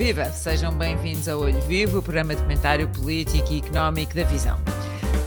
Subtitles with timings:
[0.00, 0.32] Viva!
[0.32, 4.58] Sejam bem-vindos ao Olho Vivo, o programa de comentário político e económico da Visão.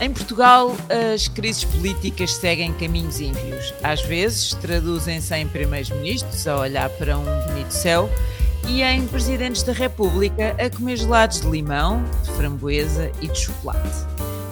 [0.00, 0.72] Em Portugal,
[1.14, 3.72] as crises políticas seguem caminhos ímpios.
[3.84, 8.10] Às vezes, traduzem-se em primeiros ministros a olhar para um bonito céu
[8.66, 14.04] e em presidentes da República a comer gelados de limão, de framboesa e de chocolate.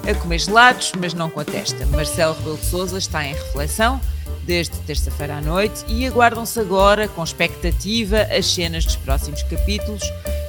[0.08, 1.84] A comer gelados, mas não com a testa.
[1.86, 4.00] Marcelo Rebelo de Sousa está em reflexão
[4.44, 10.02] desde terça-feira à noite e aguardam-se agora, com expectativa, as cenas dos próximos capítulos,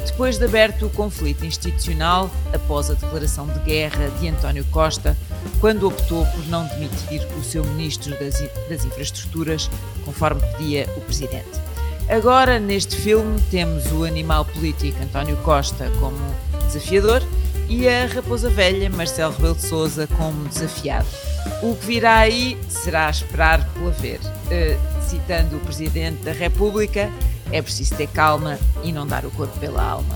[0.05, 5.17] depois de aberto o conflito institucional após a declaração de guerra de António Costa,
[5.59, 9.69] quando optou por não demitir o seu ministro das, das Infraestruturas,
[10.05, 11.61] conforme pedia o presidente.
[12.09, 16.17] Agora, neste filme, temos o animal político António Costa como
[16.65, 17.23] desafiador
[17.69, 21.32] e a raposa velha Marcelo Rebelo de Sousa como desafiado.
[21.63, 24.19] O que virá aí será esperar pela ver.
[24.19, 27.09] Uh, citando o Presidente da República,
[27.53, 30.13] é preciso ter calma e não dar o corpo pela alma.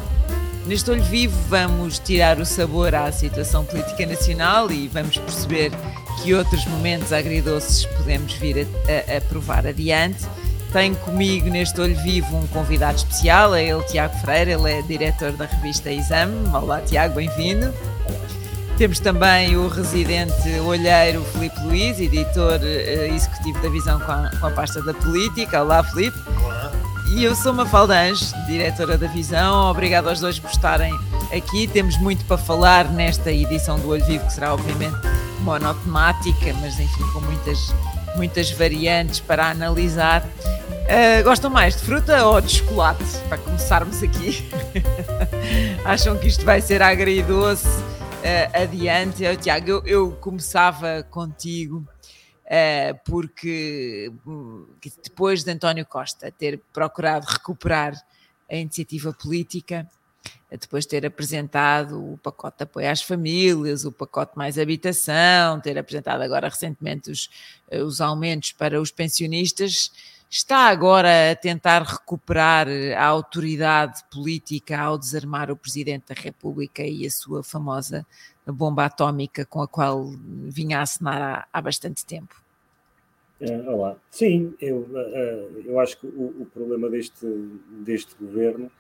[0.66, 5.72] Neste olho vivo vamos tirar o sabor à situação política nacional e vamos perceber
[6.22, 10.26] que outros momentos agridoces podemos vir a, a, a provar adiante.
[10.74, 15.32] Tenho comigo neste olho vivo um convidado especial, é ele Tiago Freire, ele é diretor
[15.32, 16.50] da revista Exame.
[16.50, 17.74] Olá Tiago, bem-vindo.
[18.78, 24.46] Temos também o residente olheiro Filipe Luiz, editor uh, executivo da Visão com a, com
[24.46, 25.64] a, pasta da política.
[25.64, 26.16] Olá, Filipe.
[26.44, 26.72] Olá.
[27.10, 29.72] E eu sou Mafalda Anjos, diretora da Visão.
[29.72, 30.94] Obrigado aos dois por estarem
[31.36, 31.66] aqui.
[31.66, 34.96] Temos muito para falar nesta edição do Olho Vivo, que será obviamente
[35.40, 37.74] monotemática, mas enfim, com muitas,
[38.16, 40.22] muitas variantes para analisar.
[40.22, 43.04] Uh, gostam mais de fruta ou de chocolate?
[43.28, 44.48] Para começarmos aqui.
[45.84, 47.87] Acham que isto vai ser agridoce?
[48.28, 49.24] Uh, adiante.
[49.38, 51.88] Tiago, eu, eu, começava contigo
[52.46, 54.12] uh, porque
[55.04, 57.94] depois de António Costa ter procurado recuperar
[58.50, 59.88] a iniciativa política,
[60.50, 65.78] depois de ter apresentado o pacote de apoio às famílias, o pacote mais habitação, ter
[65.78, 67.30] apresentado agora recentemente os,
[67.70, 69.92] eh, os aumentos para os pensionistas,
[70.30, 72.68] está agora a tentar recuperar
[72.98, 78.06] a autoridade política ao desarmar o Presidente da República e a sua famosa
[78.46, 82.36] bomba atómica com a qual vinha a assinar há, há bastante tempo.
[83.40, 83.96] É, olá.
[84.10, 87.26] Sim, eu, eh, eu acho que o, o problema deste,
[87.86, 88.72] deste governo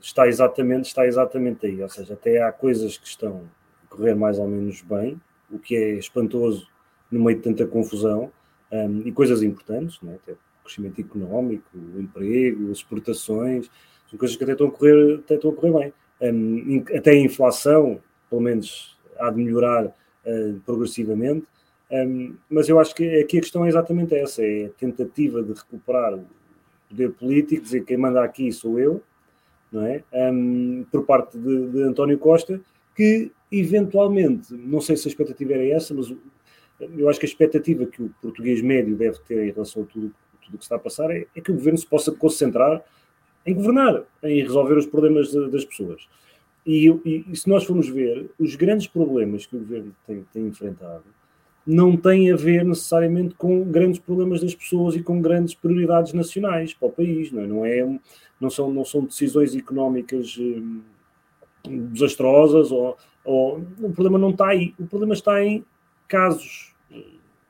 [0.00, 1.82] está, exatamente, está exatamente aí.
[1.82, 3.48] Ou seja, até há coisas que estão
[3.84, 5.20] a correr mais ou menos bem,
[5.50, 6.68] o que é espantoso
[7.10, 8.30] no meio de tanta confusão
[8.74, 10.16] um, e coisas importantes, né?
[10.22, 13.70] até o crescimento económico, o emprego, as exportações,
[14.10, 15.92] são coisas que até estão a correr, até estão a correr bem.
[16.32, 21.46] Um, até a inflação, pelo menos, há de melhorar uh, progressivamente,
[21.90, 25.52] um, mas eu acho que aqui a questão é exatamente essa: é a tentativa de
[25.52, 26.26] recuperar o
[26.88, 29.02] poder político, dizer quem manda aqui sou eu,
[29.70, 30.02] não é?
[30.12, 32.60] Um, por parte de, de, António Costa,
[32.96, 36.12] que eventualmente, não sei se a expectativa era essa, mas
[36.80, 40.12] eu acho que a expectativa que o português médio deve ter em relação a tudo
[40.52, 42.82] o que está a passar é, é, que o governo se possa concentrar
[43.46, 46.06] em governar, em resolver os problemas de, das pessoas.
[46.66, 50.46] E, e, e, se nós formos ver, os grandes problemas que o governo tem, tem,
[50.46, 51.04] enfrentado
[51.66, 56.74] não têm a ver necessariamente com grandes problemas das pessoas e com grandes prioridades nacionais
[56.74, 57.46] para o país, não é?
[57.46, 58.00] Não, é,
[58.40, 60.82] não, são, não são decisões económicas hum,
[61.66, 64.74] desastrosas, ou, ou, o problema não está aí.
[64.78, 65.64] O problema está em
[66.08, 66.74] casos,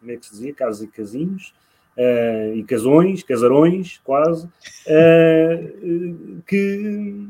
[0.01, 0.55] como é que se dizia?
[0.55, 1.55] Casos e casinhos,
[1.97, 7.27] uh, e casões, casarões, quase, uh, que.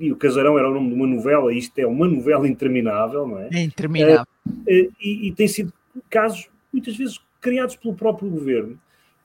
[0.00, 3.40] E o Casarão era o nome de uma novela, isto é uma novela interminável, não
[3.40, 3.48] é?
[3.52, 4.26] É interminável.
[4.46, 5.72] Uh, e, e tem sido
[6.08, 8.78] casos, muitas vezes, criados pelo próprio governo,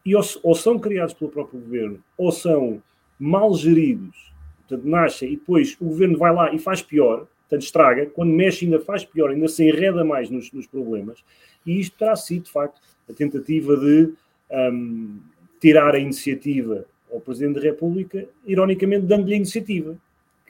[0.06, 2.82] e ou, ou são criados pelo próprio governo, ou são
[3.20, 8.06] mal geridos, portanto, nascem e depois o governo vai lá e faz pior, portanto, estraga,
[8.08, 11.24] quando mexe ainda faz pior, ainda se enreda mais nos, nos problemas,
[11.66, 14.14] e isto terá sido, de facto, a tentativa de
[14.52, 15.20] um,
[15.60, 19.96] tirar a iniciativa ao Presidente da República, ironicamente dando-lhe a iniciativa.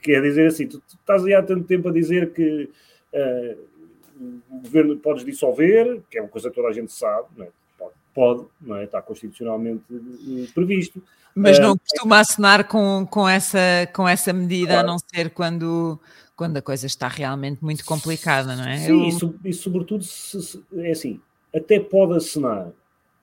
[0.02, 2.70] Quer dizer assim, tu, tu, estás aí há tanto tempo a dizer que
[3.12, 3.58] uh,
[4.50, 7.48] o governo podes dissolver, que é uma coisa que toda a gente sabe, não é?
[8.14, 8.84] pode, não é?
[8.84, 11.02] está constitucionalmente eh, previsto.
[11.34, 13.58] Mas não uh, costuma assinar com, com, essa,
[13.92, 14.88] com essa medida, claro.
[14.88, 15.98] a não ser quando
[16.36, 18.78] quando a coisa está realmente muito complicada, não é?
[18.78, 19.34] Sim, Eu...
[19.44, 21.20] e, e, sobretudo se, se, é assim,
[21.54, 22.70] até pode assinar,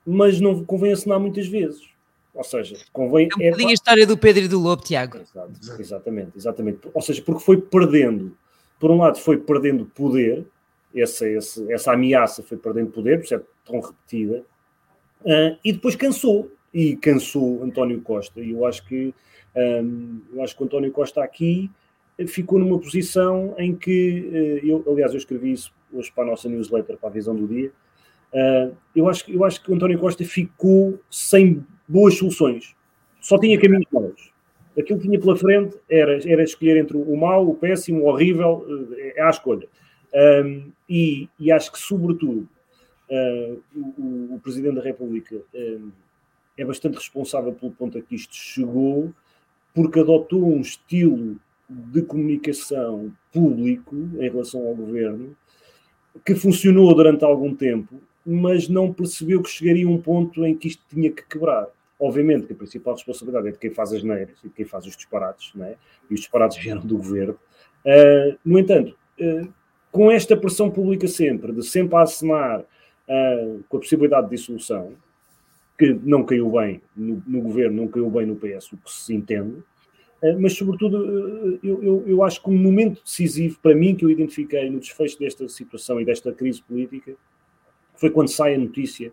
[0.06, 1.92] mas não convém assinar muitas vezes.
[2.34, 3.28] Ou seja, convém.
[3.38, 5.18] É um é, a história do Pedro e do Lobo, Tiago.
[5.18, 6.80] Exato, exatamente, exatamente.
[6.94, 8.34] Ou seja, porque foi perdendo,
[8.80, 10.46] por um lado, foi perdendo poder,
[10.94, 14.44] essa, essa, essa ameaça foi perdendo poder, por isso é tão repetida,
[15.20, 16.50] uh, e depois cansou.
[16.72, 18.40] e cansou António Costa.
[18.40, 19.14] E eu acho que
[19.54, 21.70] um, eu acho que o António Costa aqui
[22.26, 26.48] ficou numa posição em que uh, eu, aliás, eu escrevi isso hoje para a nossa
[26.48, 27.70] newsletter, para a visão do dia.
[28.94, 32.74] Eu, acho, eu acho que o António Costa ficou sem boas soluções,
[33.20, 34.32] só tinha caminhos maus.
[34.78, 38.66] Aquilo que tinha pela frente era, era escolher entre o mau, o péssimo, o horrível,
[38.98, 39.68] é a escolha.
[40.88, 42.48] E, e, acho que, sobretudo,
[43.76, 45.36] o, o, Presidente da República
[46.56, 49.12] é bastante responsável pelo ponto a que isto chegou,
[49.74, 51.38] porque adotou um estilo
[51.92, 55.36] de comunicação público em relação ao governo
[56.24, 60.82] que funcionou durante algum tempo, mas não percebeu que chegaria um ponto em que isto
[60.88, 61.66] tinha que quebrar.
[61.98, 64.86] Obviamente que a principal responsabilidade é de quem faz as neiras e de quem faz
[64.86, 65.76] os disparates, né?
[66.10, 67.38] e os disparates vieram do governo.
[67.84, 69.52] Uh, no entanto, uh,
[69.90, 74.94] com esta pressão pública sempre, de sempre a acenar uh, com a possibilidade de dissolução,
[75.78, 79.14] que não caiu bem no, no, governo, não caiu bem no PS, o que se
[79.14, 79.62] entende,
[80.38, 84.10] mas sobretudo uh, eu, eu, eu, acho que um momento decisivo para mim que eu
[84.10, 87.14] identifiquei no desfecho desta situação e desta crise política
[87.94, 89.12] foi quando sai a notícia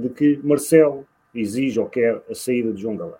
[0.00, 3.18] de que Marcelo exige ou quer a saída de João Galão.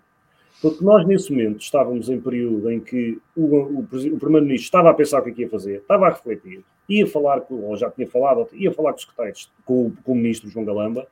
[0.61, 4.93] Porque nós, nesse momento, estávamos em período em que o, o, o Primeiro-Ministro estava a
[4.93, 7.89] pensar o que, é que ia fazer, estava a refletir, ia falar, com, ou já
[7.91, 11.07] tinha falado, ia falar com os secretários, com, com o Ministro João Galamba.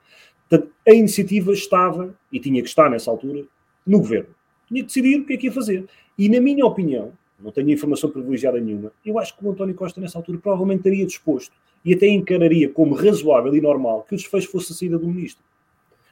[0.49, 3.43] Portanto, a iniciativa estava, e tinha que estar nessa altura,
[3.85, 4.33] no Governo.
[4.67, 5.85] Tinha que decidir o que é que ia fazer.
[6.17, 9.99] E, na minha opinião, não tenho informação privilegiada nenhuma, eu acho que o António Costa,
[9.99, 14.49] nessa altura, provavelmente estaria disposto e até encararia como razoável e normal que o desfecho
[14.49, 15.43] fosse a saída do Ministro.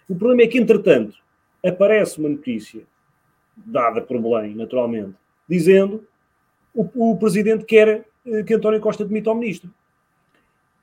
[0.10, 1.16] O problema é que, entretanto,
[1.66, 2.82] aparece uma notícia
[3.56, 5.14] dada por Belém, naturalmente,
[5.48, 6.04] dizendo
[6.74, 9.70] o, o presidente quer eh, que António Costa demita ao ministro.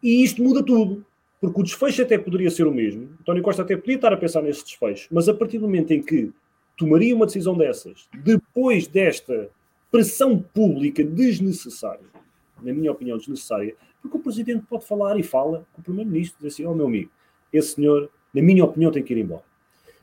[0.03, 1.05] E isto muda tudo,
[1.41, 3.09] porque o desfecho até poderia ser o mesmo.
[3.21, 6.03] António Costa até podia estar a pensar nesse desfecho, mas a partir do momento em
[6.03, 6.31] que
[6.79, 9.51] tomaria uma decisão dessas, depois desta
[9.91, 12.07] pressão pública desnecessária,
[12.63, 16.49] na minha opinião, desnecessária, porque o presidente pode falar e fala com o primeiro-ministro, dizer
[16.49, 17.11] assim: Ó oh, meu amigo,
[17.53, 19.43] esse senhor, na minha opinião, tem que ir embora.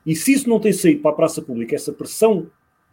[0.06, 2.48] E se isso não tem saído para a praça pública, essa pressão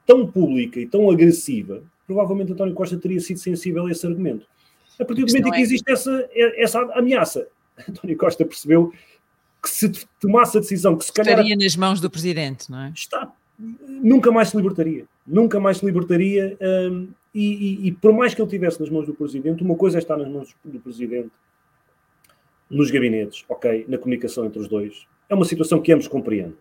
[0.07, 4.47] tão pública e tão agressiva, provavelmente António Costa teria sido sensível a esse argumento.
[4.99, 7.49] A partir do momento em que é existe essa, essa ameaça,
[7.89, 8.93] António Costa percebeu
[9.63, 9.91] que se
[10.21, 11.35] tomasse a decisão que se calhar...
[11.35, 12.93] Estaria nas mãos do Presidente, não é?
[12.95, 13.33] Está.
[13.89, 15.05] Nunca mais se libertaria.
[15.27, 16.57] Nunca mais se libertaria.
[16.61, 19.99] Um, e, e, e, por mais que ele estivesse nas mãos do Presidente, uma coisa
[19.99, 21.31] é estar nas mãos do Presidente
[22.69, 23.85] nos gabinetes, ok?
[23.89, 25.07] Na comunicação entre os dois.
[25.29, 26.57] É uma situação que ambos compreendem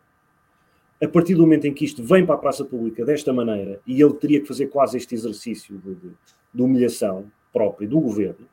[1.01, 3.99] a partir do momento em que isto vem para a praça pública desta maneira, e
[3.99, 6.11] ele teria que fazer quase este exercício de, de,
[6.53, 8.47] de humilhação própria do governo,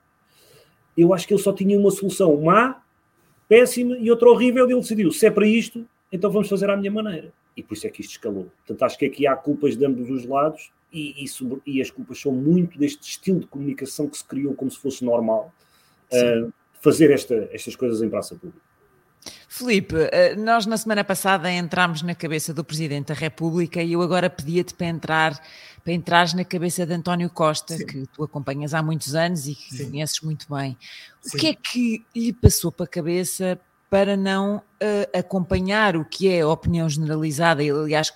[0.96, 2.82] eu acho que ele só tinha uma solução má,
[3.46, 6.90] péssima e outra horrível, ele decidiu, se é para isto, então vamos fazer à minha
[6.90, 7.32] maneira.
[7.58, 8.44] E por isso é que isto escalou.
[8.58, 11.90] Portanto, acho que aqui há culpas de ambos os lados, e, e, sobre, e as
[11.90, 15.52] culpas são muito deste estilo de comunicação que se criou como se fosse normal,
[16.12, 18.66] uh, fazer esta, estas coisas em praça pública.
[19.48, 24.02] Filipe, eh, nós na semana passada entramos na cabeça do Presidente da República e eu
[24.02, 25.42] agora pedia-te para entrar
[25.82, 27.86] para entrares na cabeça de António Costa, Sim.
[27.86, 29.90] que tu acompanhas há muitos anos e que Sim.
[29.90, 30.76] conheces muito bem.
[31.24, 31.38] O Sim.
[31.38, 33.58] que é que lhe passou para a cabeça
[33.90, 37.62] para não uh, acompanhar o que é a opinião generalizada.
[37.62, 38.12] Ele, aliás,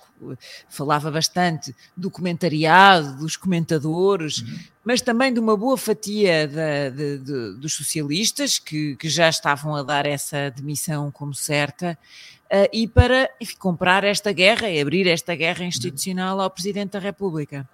[0.69, 4.59] falava bastante do comentariado, dos comentadores, uhum.
[4.85, 9.75] mas também de uma boa fatia de, de, de, dos socialistas que, que, já estavam
[9.75, 11.97] a dar essa demissão como certa.
[12.45, 16.99] Uh, e para enfim, comprar esta guerra e abrir esta guerra institucional ao Presidente da
[16.99, 17.67] República.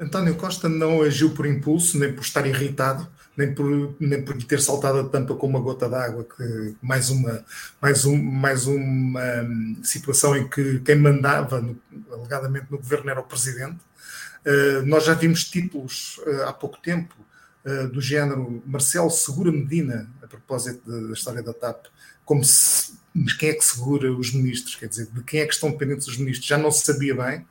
[0.00, 4.60] António Costa não agiu por impulso, nem por estar irritado, nem por, nem por ter
[4.60, 7.44] saltado a tampa com uma gota d'água, que mais uma,
[7.80, 11.78] mais, um, mais uma hum, situação em que quem mandava, no,
[12.12, 13.80] alegadamente, no governo era o presidente.
[14.46, 17.14] Uh, nós já vimos títulos uh, há pouco tempo
[17.64, 21.86] uh, do género Marcelo segura Medina, a propósito da história da TAP,
[22.24, 22.94] como se.
[23.16, 24.74] Mas quem é que segura os ministros?
[24.74, 26.46] Quer dizer, de quem é que estão dependentes os ministros?
[26.46, 27.46] Já não se sabia bem.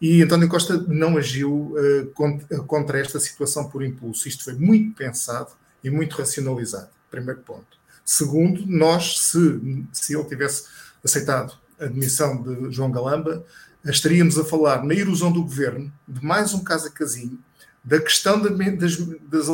[0.00, 4.26] E António Costa não agiu uh, contra esta situação por impulso.
[4.26, 5.50] Isto foi muito pensado
[5.84, 6.88] e muito racionalizado.
[7.10, 7.78] Primeiro ponto.
[8.04, 10.64] Segundo, nós, se, se ele tivesse
[11.04, 13.44] aceitado a admissão de João Galamba,
[13.84, 17.38] estaríamos a falar na erosão do governo, de mais um caso a casinho,
[17.84, 19.46] da questão das, das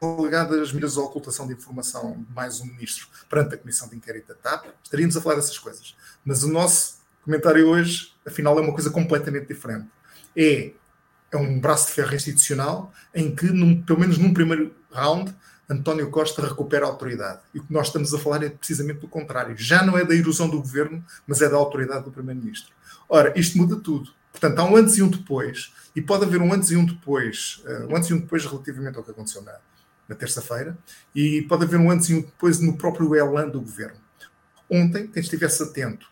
[0.00, 4.28] alegadas medidas de ocultação de informação de mais um ministro perante a Comissão de Inquérito
[4.28, 5.94] da TAP, estaríamos a falar dessas coisas.
[6.24, 9.88] Mas o nosso comentário hoje, afinal, é uma coisa completamente diferente.
[10.36, 10.72] É,
[11.32, 15.34] é um braço de ferro institucional em que, num, pelo menos num primeiro round,
[15.68, 17.40] António Costa recupera a autoridade.
[17.54, 19.56] E o que nós estamos a falar é precisamente do contrário.
[19.56, 22.72] Já não é da erosão do governo, mas é da autoridade do Primeiro-Ministro.
[23.08, 24.10] Ora, isto muda tudo.
[24.32, 27.62] Portanto, há um antes e um depois, e pode haver um antes e um depois,
[27.66, 29.56] uh, um antes e um depois relativamente ao que aconteceu na,
[30.08, 30.76] na terça-feira,
[31.14, 34.00] e pode haver um antes e um depois no próprio elan do governo.
[34.68, 36.09] Ontem, quem estivesse atento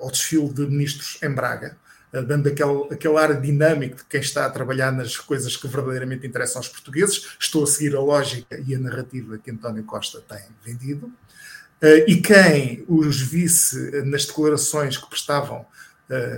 [0.00, 1.76] ao desfile de ministros em Braga,
[2.12, 6.26] uh, dando aquele, aquele ar dinâmico de quem está a trabalhar nas coisas que verdadeiramente
[6.26, 10.42] interessam aos portugueses, estou a seguir a lógica e a narrativa que António Costa tem
[10.64, 15.66] vendido, uh, e quem os visse nas declarações que prestavam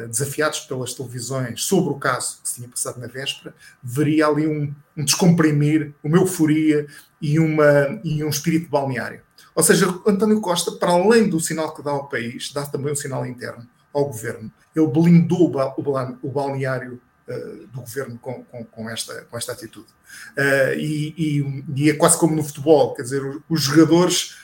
[0.08, 4.72] desafiados pelas televisões sobre o caso que se tinha passado na véspera, veria ali um,
[4.96, 6.86] um descomprimir, uma euforia
[7.20, 9.25] e, uma, e um espírito balneário.
[9.56, 12.96] Ou seja, António Costa, para além do sinal que dá ao país, dá também um
[12.96, 14.52] sinal interno ao governo.
[14.74, 15.50] Ele blindou
[16.22, 19.88] o balneário uh, do governo com, com, com, esta, com esta atitude.
[20.36, 24.36] Uh, e, e, e, é quase como no futebol, quer dizer, os, jogadores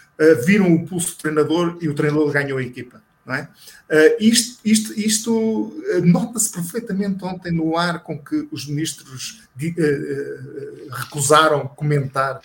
[0.44, 3.02] viram o pulso do treinador e o treinador ganhou a equipa.
[3.24, 3.42] Não é?
[3.88, 10.90] Uh, isto isto, isto uh, nota-se perfeitamente ontem no ar com que os ministros uh,
[10.90, 12.40] recusaram comentar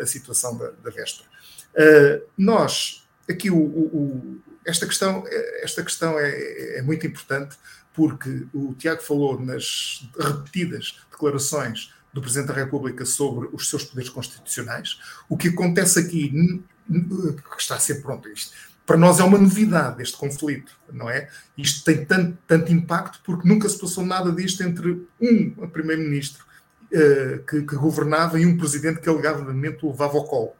[0.00, 0.90] a situação da, da
[1.74, 2.22] véspera.
[2.36, 5.24] nós, aqui, o, o, esta questão,
[5.62, 7.56] esta questão é, é, muito importante
[7.92, 14.10] porque o Tiago falou nas repetidas declarações do Presidente da República sobre os seus poderes
[14.10, 14.98] constitucionais.
[15.28, 16.30] O que acontece aqui,
[16.88, 18.52] que está a ser pronto isto,
[18.86, 21.28] para nós é uma novidade este conflito, não é?
[21.56, 26.44] Isto tem tanto, tanto impacto porque nunca se passou nada disto entre um primeiro-ministro
[26.92, 30.52] uh, que, que, governava e um presidente que alegadamente o levava ao colo.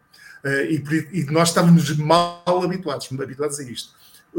[0.45, 3.93] Uh, e, e, nós estávamos mal habituados, habituados a isto.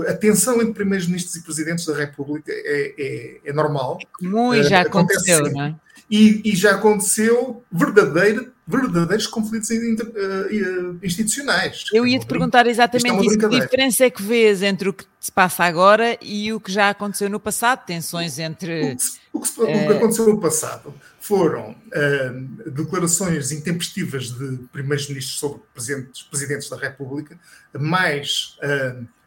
[0.07, 3.99] A tensão entre primeiros ministros e presidentes da República é, é, é normal.
[4.19, 5.75] Muito já uh, aconteceu, não é?
[6.09, 11.85] E, e, já aconteceu verdadeiro, verdadeiros conflitos uh, institucionais.
[11.93, 13.37] Eu ia te perguntar exatamente isso.
[13.37, 16.89] Que diferença é que vês entre o que se passa agora e o que já
[16.89, 17.85] aconteceu no passado?
[17.85, 18.95] Tensões entre.
[18.95, 19.63] Que, o que, uh...
[19.63, 26.69] o que aconteceu no passado foram uh, declarações intempestivas de primeiros ministros sobre presidentes, presidentes
[26.69, 27.37] da República,
[27.77, 28.57] mais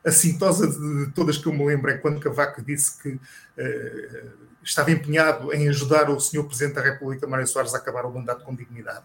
[0.04, 3.20] a sintosa de todas que eu me lembro é quando Cavaco disse que
[4.66, 8.44] estava empenhado em ajudar o senhor Presidente da República, Mário Soares, a acabar o mandato
[8.44, 9.04] com dignidade.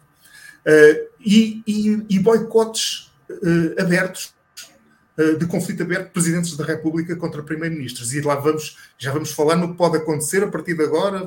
[0.66, 4.41] Uh, e, e, e, boicotes uh, abertos, uh,
[5.38, 8.14] de conflito aberto, presidentes da República contra primeiros-ministros.
[8.14, 11.22] E lá vamos, já vamos falar no que pode acontecer a partir de agora,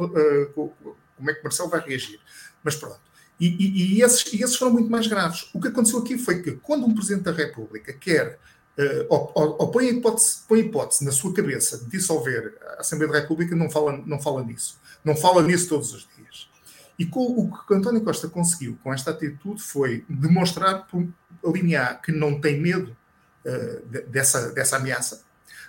[0.54, 2.20] como é que Marcelo vai reagir.
[2.62, 3.00] Mas pronto.
[3.38, 5.50] E, e, e, esses, e esses foram muito mais graves.
[5.52, 8.38] O que aconteceu aqui foi que, quando um Presidente da República quer
[8.78, 12.80] uh, ou, ou, põe, a hipótese, põe a hipótese na sua cabeça de dissolver a
[12.80, 14.80] Assembleia da República, não fala, não fala nisso.
[15.04, 16.48] Não fala nisso todos os dias.
[16.98, 21.06] E com, o que António Costa conseguiu com esta atitude foi demonstrar, por,
[21.44, 22.96] a linha A, que não tem medo
[23.44, 25.22] de, dessa, dessa ameaça,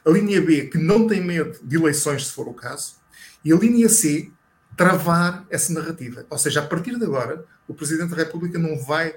[0.06, 2.96] a linha B, que não tem medo de eleições, se for o caso,
[3.44, 4.32] e a linha C,
[4.78, 6.26] travar essa narrativa.
[6.30, 9.16] Ou seja, a partir de agora, o Presidente da República não vai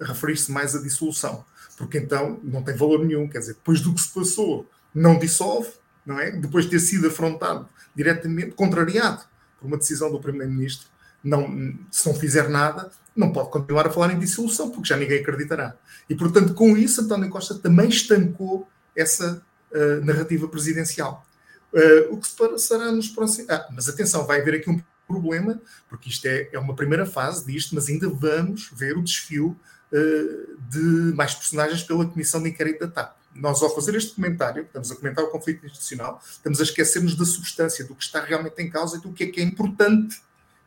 [0.00, 1.44] referir-se mais à dissolução
[1.76, 3.28] porque então não tem valor nenhum.
[3.28, 5.70] Quer dizer, depois do que se passou, não dissolve,
[6.04, 6.30] não é?
[6.30, 9.22] Depois de ter sido afrontado diretamente, contrariado
[9.58, 10.88] por uma decisão do Primeiro-Ministro,
[11.22, 15.20] não, se não fizer nada, não pode continuar a falar em dissolução, porque já ninguém
[15.20, 15.76] acreditará.
[16.08, 19.42] E, portanto, com isso, António Costa também estancou essa
[19.72, 21.24] uh, narrativa presidencial.
[21.72, 23.50] Uh, o que se passará nos próximos.
[23.50, 27.44] Ah, mas atenção, vai haver aqui um problema, porque isto é, é uma primeira fase
[27.44, 29.54] disto, mas ainda vamos ver o desfile
[29.94, 33.16] eh, de mais personagens pela Comissão de Inquérito da TAP.
[33.32, 37.24] Nós, ao fazer este comentário, estamos a comentar o conflito institucional, estamos a esquecermos da
[37.24, 40.20] substância, do que está realmente em causa e do que é que é importante,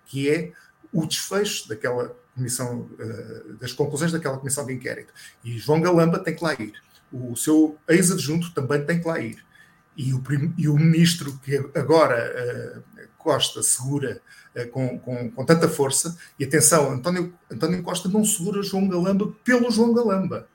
[0.06, 0.54] que é
[0.94, 5.12] o desfecho daquela comissão, eh, das conclusões daquela comissão de inquérito.
[5.44, 6.74] E João Galamba tem que lá ir.
[7.12, 9.44] O seu ex-adjunto também tem que lá ir.
[9.96, 10.22] E o,
[10.58, 14.22] e o ministro que agora uh, Costa segura
[14.54, 16.16] eh, com, com, com, tanta força.
[16.40, 20.48] E atenção, António, António Costa não segura João Galamba pelo João Galamba.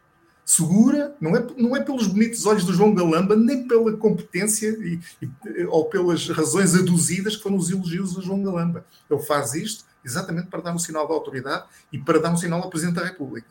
[0.44, 5.00] Segura, não é, não é pelos bonitos olhos do João Galamba, nem pela competência e,
[5.22, 8.84] e, ou pelas razões aduzidas que foram os elogios do João Galamba.
[9.08, 12.60] Ele faz isto exatamente para dar um sinal de autoridade e para dar um sinal
[12.60, 13.48] ao Presidente da República.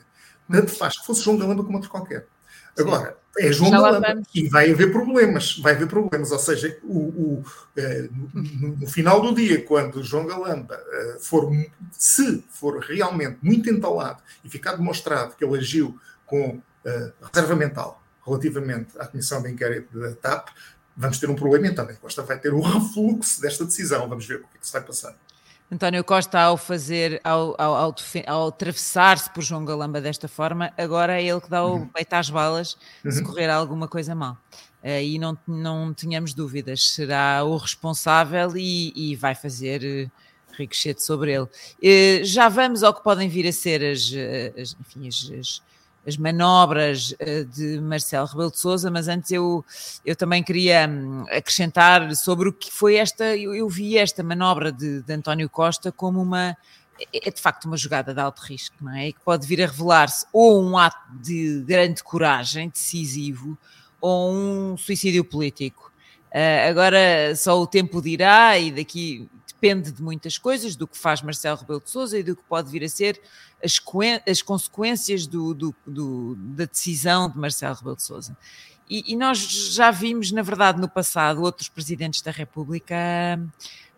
[0.50, 2.28] Tanto faz que fosse João Galamba como outro qualquer.
[2.78, 6.32] Agora, é João Galamba e vai haver problemas, vai haver problemas.
[6.32, 7.44] Ou seja, o, o
[7.78, 11.50] eh, no, no, final do dia, quando João Galamba eh, for,
[11.92, 18.02] se for realmente muito entalado e ficar demonstrado que ele agiu com uh, reserva mental
[18.26, 20.50] relativamente à comissão de inquérito da TAP,
[20.96, 21.88] vamos ter um problema então.
[22.00, 24.08] Costa vai ter um refluxo desta decisão.
[24.08, 25.16] Vamos ver o que é que se vai passar.
[25.72, 27.96] António Costa, ao fazer, ao, ao, ao,
[28.28, 31.88] ao atravessar-se por João Galamba desta forma, agora é ele que dá o uhum.
[31.88, 33.12] peito às balas uhum.
[33.12, 34.38] se correr alguma coisa mal.
[34.84, 40.12] Aí uh, não, não tínhamos dúvidas, será o responsável e, e vai fazer uh,
[40.58, 41.48] ricochete sobre ele.
[42.26, 44.12] Já vamos ao que podem vir a ser as,
[44.60, 45.62] as enfim, as, as
[46.06, 49.64] as manobras eh, de Marcelo Rebelo de Sousa, mas antes eu,
[50.06, 54.72] eu também queria hum, acrescentar sobre o que foi esta, eu, eu vi esta manobra
[54.72, 56.58] de, de, António Costa como uma,
[57.14, 59.10] é, é de facto uma jogada de alto risco, não é?
[59.10, 63.58] E que pode vir a revelar-se ou um ato de grande coragem, decisivo,
[64.00, 65.92] ou um suicídio político.
[66.32, 69.30] Uh, agora só o tempo dirá e daqui
[69.62, 72.72] depende de muitas coisas, do que faz Marcelo Rebelo de Sousa e do que pode
[72.72, 73.22] vir a ser
[73.64, 73.80] as,
[74.28, 78.36] as consequências do, do, do, da decisão de Marcelo Rebelo de Sousa.
[78.90, 82.96] E, e, nós já vimos, na verdade, no passado, outros presidentes da República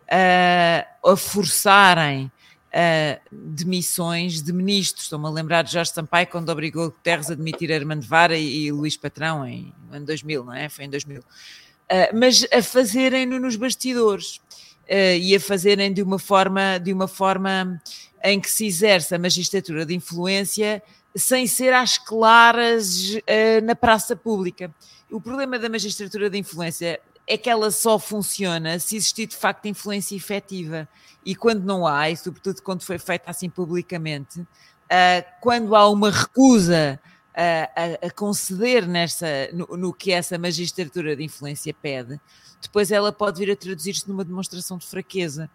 [0.07, 2.29] a, a forçarem
[3.31, 5.05] demissões de ministros.
[5.05, 8.71] Estou-me a lembrar de Jorge Sampaio quando obrigou Guterres a demitir Armando Vara e, e
[8.71, 10.67] Luís Patrão em, em 2000, não é?
[10.69, 11.21] Foi em 2000.
[11.21, 14.39] Uh, mas a fazerem-no nos bastidores
[14.89, 17.81] uh, e a fazerem de uma forma, de uma forma
[18.23, 20.81] em que se exerce a magistratura de influência
[21.15, 24.73] sem ser às claras uh, na praça pública.
[25.11, 29.67] O problema da magistratura de influência é que ela só funciona se existir de facto
[29.67, 30.87] influência efetiva.
[31.25, 34.45] E quando não há, e sobretudo quando foi feita assim publicamente, uh,
[35.39, 36.99] quando há uma recusa
[37.35, 42.19] a, a, conceder nessa, no, no, que essa magistratura de influência pede,
[42.61, 45.49] depois ela pode vir a traduzir-se numa demonstração de fraqueza,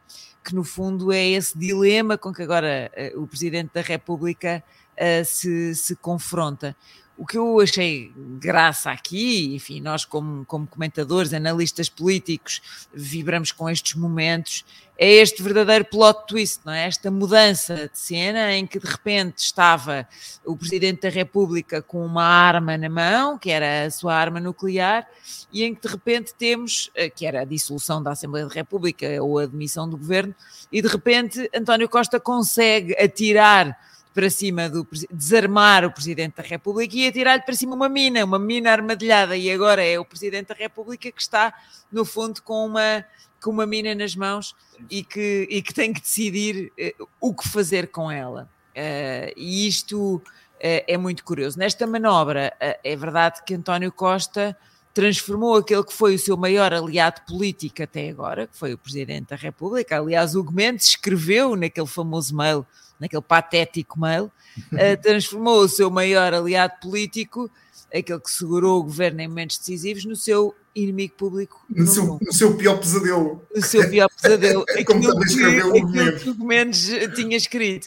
[0.45, 4.63] que no fundo é esse dilema com que agora uh, o Presidente da República
[4.95, 6.77] uh, se, se confronta.
[7.19, 12.63] O que eu achei graça aqui, enfim, nós como, como comentadores, analistas políticos,
[12.95, 14.65] vibramos com estes momentos,
[14.97, 16.87] é este verdadeiro plot twist, não é?
[16.87, 20.07] Esta mudança de cena em que de repente estava
[20.45, 25.05] o Presidente da República com uma arma na mão, que era a sua arma nuclear,
[25.53, 29.07] e em que de repente temos, eh, que era a dissolução da Assembleia da República
[29.21, 30.33] ou a demissão do governo,
[30.71, 33.77] e de repente António Costa consegue atirar
[34.19, 38.37] para cima do desarmar o Presidente da República e atirar-lhe para cima uma mina, uma
[38.37, 41.55] mina armadilhada, e agora é o Presidente da República que está,
[41.93, 43.05] no fundo, com uma,
[43.41, 44.57] com uma mina nas mãos
[44.91, 48.51] e que, e que tem que decidir uh, o que fazer com ela.
[48.71, 50.21] Uh, e isto uh,
[50.61, 51.57] é muito curioso.
[51.57, 54.59] Nesta manobra, é verdade que António Costa
[54.99, 59.29] transformou aquele que foi o seu maior aliado político até agora, que foi o Presidente
[59.29, 59.97] da República.
[59.97, 62.67] Aliás, o Mendes escreveu naquele famoso mail
[62.99, 67.49] naquele patético mail, uh, transformou o seu maior aliado político,
[67.95, 71.65] aquele que segurou o governo em momentos decisivos, no seu inimigo público.
[71.71, 73.41] No, seu, no seu, pior pesadelo.
[73.55, 74.65] No seu pior pesadelo.
[74.85, 77.87] Como também escreveu o que Mendes tinha escrito.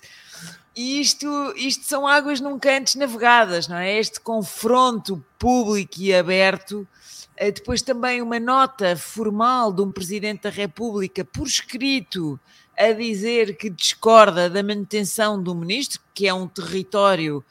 [0.73, 3.99] E isto, isto são águas nunca antes navegadas, não é?
[3.99, 6.87] Este confronto público e aberto.
[7.41, 12.39] Eh, depois também uma nota formal de um Presidente da República por escrito
[12.77, 17.43] a dizer que discorda da manutenção do ministro, que é um território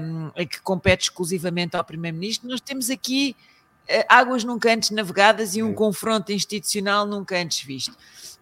[0.00, 3.34] um, que compete exclusivamente ao primeiro-ministro, nós temos aqui
[3.90, 7.96] uh, águas nunca antes navegadas e um confronto institucional nunca antes visto.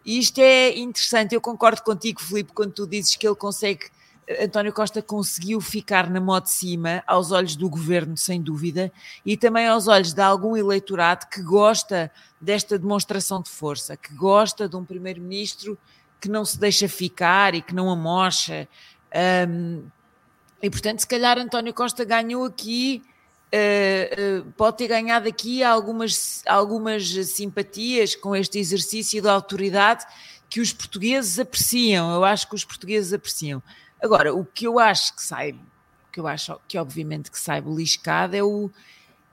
[0.04, 3.86] E isto é interessante, eu concordo contigo, Filipe, quando tu dizes que ele consegue,
[4.40, 8.92] António Costa conseguiu ficar na mão de cima, aos olhos do governo, sem dúvida,
[9.24, 14.68] e também aos olhos de algum eleitorado que gosta desta demonstração de força, que gosta
[14.68, 15.78] de um primeiro-ministro
[16.20, 18.68] que não se deixa ficar e que não amocha.
[19.48, 19.82] Um,
[20.62, 23.02] e portanto, se calhar António Costa ganhou aqui,
[23.52, 30.06] uh, uh, pode ter ganhado aqui algumas, algumas simpatias com este exercício de autoridade
[30.48, 32.14] que os portugueses apreciam.
[32.14, 33.62] Eu acho que os portugueses apreciam.
[34.02, 35.54] Agora, o que eu acho que sai,
[36.10, 38.70] que eu acho que obviamente que sai beliscado é o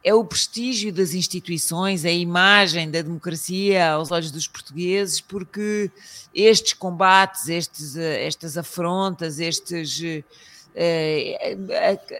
[0.03, 5.91] é o prestígio das instituições, a imagem da democracia aos olhos dos portugueses, porque
[6.34, 10.01] estes combates, estes, eh, estas afrontas, estes
[10.73, 11.58] eh,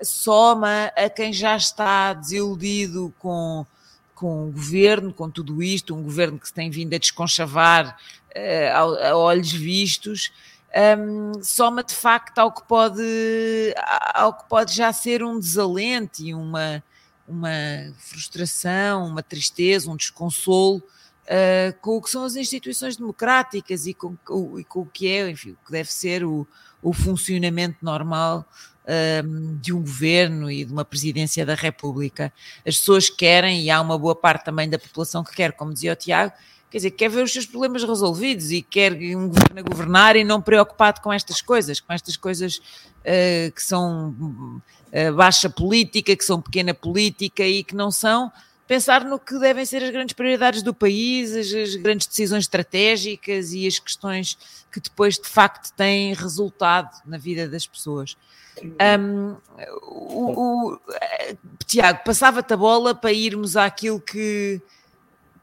[0.02, 3.66] soma a quem já está desiludido com,
[4.14, 7.98] com o governo, com tudo isto, um governo que se tem vindo a desconchavar
[8.36, 10.32] eh, a, a olhos vistos.
[10.76, 13.02] Um, soma de facto ao que pode
[14.14, 16.84] ao que pode já ser um desalento e uma
[17.28, 17.50] uma
[17.98, 24.16] frustração, uma tristeza, um desconsolo uh, com o que são as instituições democráticas e com,
[24.26, 26.48] com, com o que é, enfim, o que deve ser o,
[26.82, 28.46] o funcionamento normal
[29.62, 32.34] de um governo e de uma presidência da República.
[32.66, 35.94] As pessoas querem, e há uma boa parte também da população que quer, como dizia
[35.94, 36.34] o Tiago,
[36.70, 40.24] quer dizer, quer ver os seus problemas resolvidos e quer um governo a governar e
[40.24, 46.24] não preocupado com estas coisas, com estas coisas uh, que são uh, baixa política, que
[46.24, 48.32] são pequena política e que não são
[48.70, 53.52] pensar no que devem ser as grandes prioridades do país, as, as, grandes decisões estratégicas
[53.52, 54.38] e as questões
[54.72, 58.16] que depois de facto têm resultado na vida das pessoas.
[59.00, 59.36] Um,
[59.82, 60.80] o, o,
[61.66, 64.62] Tiago, passava-te a bola para irmos àquilo que,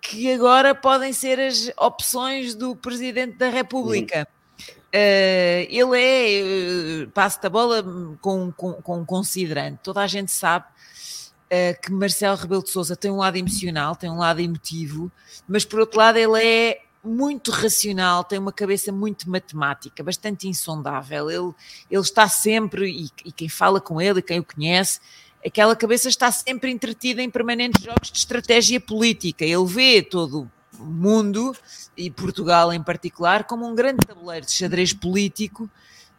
[0.09, 4.29] que agora podem ser as opções do Presidente da República.
[4.59, 7.85] Uh, ele é, uh, passo-te a bola
[8.21, 12.97] com, com, com um considerante, toda a gente sabe uh, que Marcelo Rebelo de Sousa
[12.97, 15.11] tem um lado emocional, tem um lado emotivo,
[15.47, 21.31] mas por outro lado ele é muito racional, tem uma cabeça muito matemática, bastante insondável.
[21.31, 21.55] Ele,
[21.90, 25.01] ele está sempre, e, e quem fala com ele e quem o conhece,
[25.47, 29.45] aquela cabeça está sempre entretida em permanentes jogos de estratégia política.
[29.45, 31.57] Ele vê todo o mundo,
[31.97, 35.71] e Portugal em particular, como um grande tabuleiro de xadrez político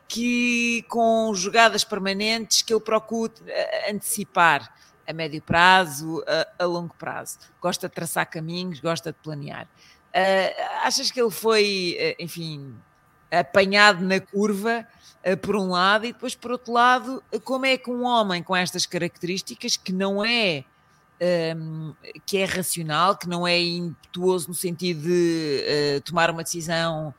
[0.07, 4.73] que com jogadas permanentes que ele procura eh, antecipar
[5.05, 7.39] a médio prazo, a, a longo prazo.
[7.61, 9.67] Gosta de traçar caminhos, gosta de planear.
[10.13, 12.73] Uh, achas que ele foi, uh, enfim,
[13.29, 14.87] apanhado na curva
[15.41, 18.85] por um lado e depois por outro lado, como é que um homem com estas
[18.85, 20.63] características que não é
[21.55, 21.93] um,
[22.25, 27.13] que é racional, que não é impetuoso no sentido de tomar uma decisão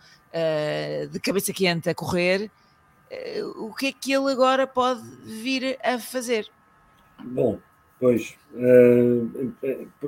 [1.11, 2.50] de cabeça quente a correr,
[3.56, 6.48] o que é que ele agora pode vir a fazer?
[7.22, 7.58] Bom,
[8.00, 9.52] Pois, uh,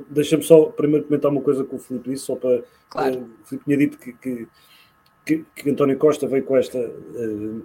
[0.09, 2.63] deixa-me só primeiro comentar uma coisa com o Filipe disse, só para.
[2.89, 3.19] Claro.
[3.19, 4.47] Uh, o Filipe tinha dito que, que,
[5.25, 7.63] que, que, António Costa veio com esta, uh,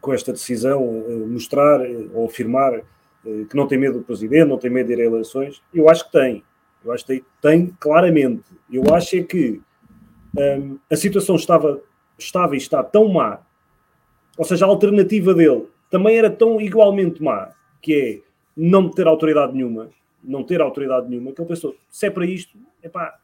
[0.00, 0.82] com esta decisão
[1.26, 1.80] mostrar
[2.12, 2.82] ou afirmar
[3.50, 5.60] que não tem medo do presidente, não tem medo de ir a eleições.
[5.74, 6.42] Eu acho que tem.
[6.84, 8.44] Eu acho que tem, tem claramente.
[8.72, 9.60] Eu acho é que
[10.36, 11.80] um, a situação estava,
[12.18, 13.40] estava e está tão má,
[14.36, 19.52] ou seja, a alternativa dele também era tão igualmente má, que é não ter autoridade
[19.52, 19.90] nenhuma,
[20.22, 23.18] não ter autoridade nenhuma, que ele pensou, se é para isto, epá,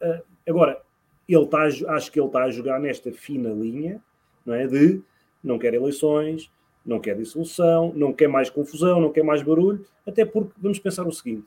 [0.48, 0.80] agora,
[1.28, 4.02] ele está, acho que ele está a jogar nesta fina linha,
[4.44, 5.00] não é, de
[5.42, 6.50] não quer eleições,
[6.84, 11.06] não quer dissolução, não quer mais confusão, não quer mais barulho, até porque, vamos pensar
[11.06, 11.46] o seguinte,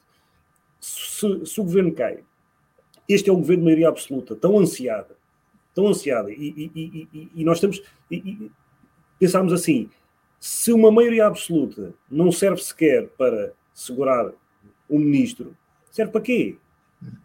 [0.79, 2.23] se, se o governo cai,
[3.07, 5.15] este é um governo de maioria absoluta, tão ansiada,
[5.73, 8.51] tão ansiada, e, e, e, e nós temos, e,
[9.19, 9.89] pensarmos assim,
[10.39, 14.31] se uma maioria absoluta não serve sequer para segurar
[14.89, 15.55] o ministro,
[15.91, 16.57] serve para quê?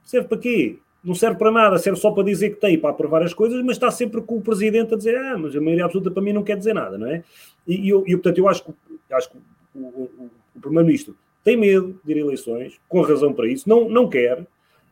[0.03, 0.79] Serve para quê?
[1.05, 3.77] Não serve para nada, serve só para dizer que tem, para aprovar as coisas, mas
[3.77, 6.45] está sempre com o presidente a dizer, ah, mas a maioria absoluta para mim não
[6.45, 7.25] quer dizer nada, não é?
[7.67, 8.73] E, eu, e portanto, eu acho que,
[9.11, 9.39] acho que
[9.75, 13.89] o, o, o primeiro-ministro tem medo de ir a eleições, com razão para isso, não,
[13.89, 14.47] não quer,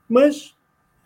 [0.08, 0.54] mas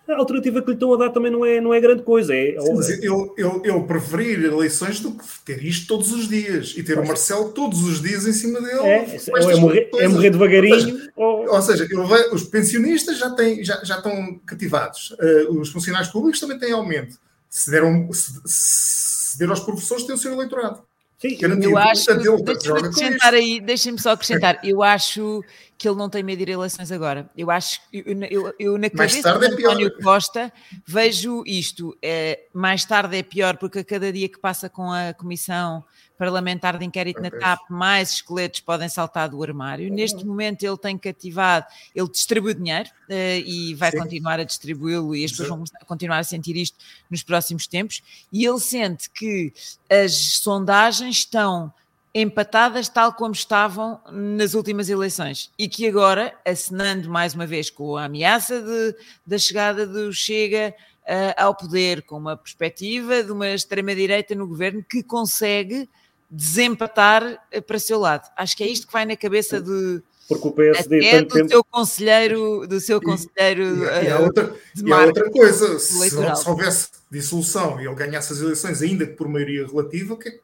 [0.07, 2.35] a alternativa que lhe estão a dar também não é, não é grande coisa.
[2.35, 6.83] É, Sim, eu, eu, eu preferir eleições do que ter isto todos os dias e
[6.83, 8.81] ter o Marcelo todos os dias em cima dele.
[8.81, 11.01] É, é, morrer, é morrer devagarinho.
[11.17, 12.07] Ou seja, ou...
[12.07, 16.73] seja os pensionistas já, têm, já, já estão cativados, uh, os funcionários públicos também têm
[16.73, 17.19] aumento.
[17.49, 20.83] Se deram, se, se der aos professores, tem o seu eleitorado.
[21.25, 22.15] Sim, eu acho.
[22.45, 24.61] Deixa-me acrescentar aí, deixem-me só acrescentar.
[24.63, 25.43] Eu acho
[25.79, 27.31] que ele não tem medo de ir a eleições agora.
[27.35, 30.53] Eu acho, eu, eu, eu na cabeça de é António é Costa
[30.87, 31.97] vejo isto.
[32.03, 35.83] É, mais tarde é pior porque a cada dia que passa com a comissão
[36.19, 37.31] parlamentar de inquérito okay.
[37.31, 39.89] na TAP, mais esqueletos podem saltar do armário.
[39.89, 39.95] Uhum.
[39.95, 43.13] Neste momento ele tem cativado, ele distribui dinheiro uh,
[43.45, 43.99] e vai Sim.
[43.99, 46.77] continuar a distribuí-lo e as pessoas vão continuar a sentir isto
[47.11, 48.03] nos próximos tempos.
[48.33, 49.53] E ele sente que
[49.91, 51.73] as sondagens estão
[52.15, 57.97] empatadas tal como estavam nas últimas eleições e que agora, assinando mais uma vez com
[57.97, 58.97] a ameaça de,
[59.27, 60.73] da chegada do Chega
[61.03, 65.89] uh, ao poder, com uma perspectiva de uma extrema-direita no governo que consegue
[66.35, 68.29] desempatar eh, para seu lado.
[68.37, 71.49] Acho que é isto que vai na cabeça de porque o PSD até do tempo...
[71.51, 76.49] seu conselheiro do seu conselheiro e, e, há outra, e há outra coisa se, se,
[76.49, 80.41] houvesse dissolução e ele ganhasse as eleições ainda que por maioria relativa o que é,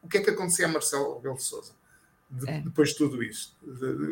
[0.00, 1.72] o que, é que acontecia a Marcelo Rebelo de Sousa
[2.30, 2.60] de, é.
[2.60, 3.52] depois de tudo isto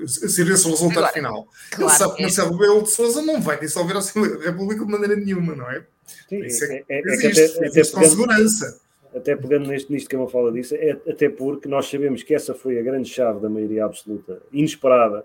[0.08, 2.26] ser esse o resultado Agora, final claro, ele sabe que é.
[2.26, 5.86] Marcelo Rebelo de Sousa não vai dissolver a República de maneira nenhuma não é?
[6.28, 8.80] Sim, isso é, é, é, existe, é até, existe com segurança
[9.14, 12.54] até pegando neste, nisto que eu fala disso, é até porque nós sabemos que essa
[12.54, 15.24] foi a grande chave da maioria absoluta, inesperada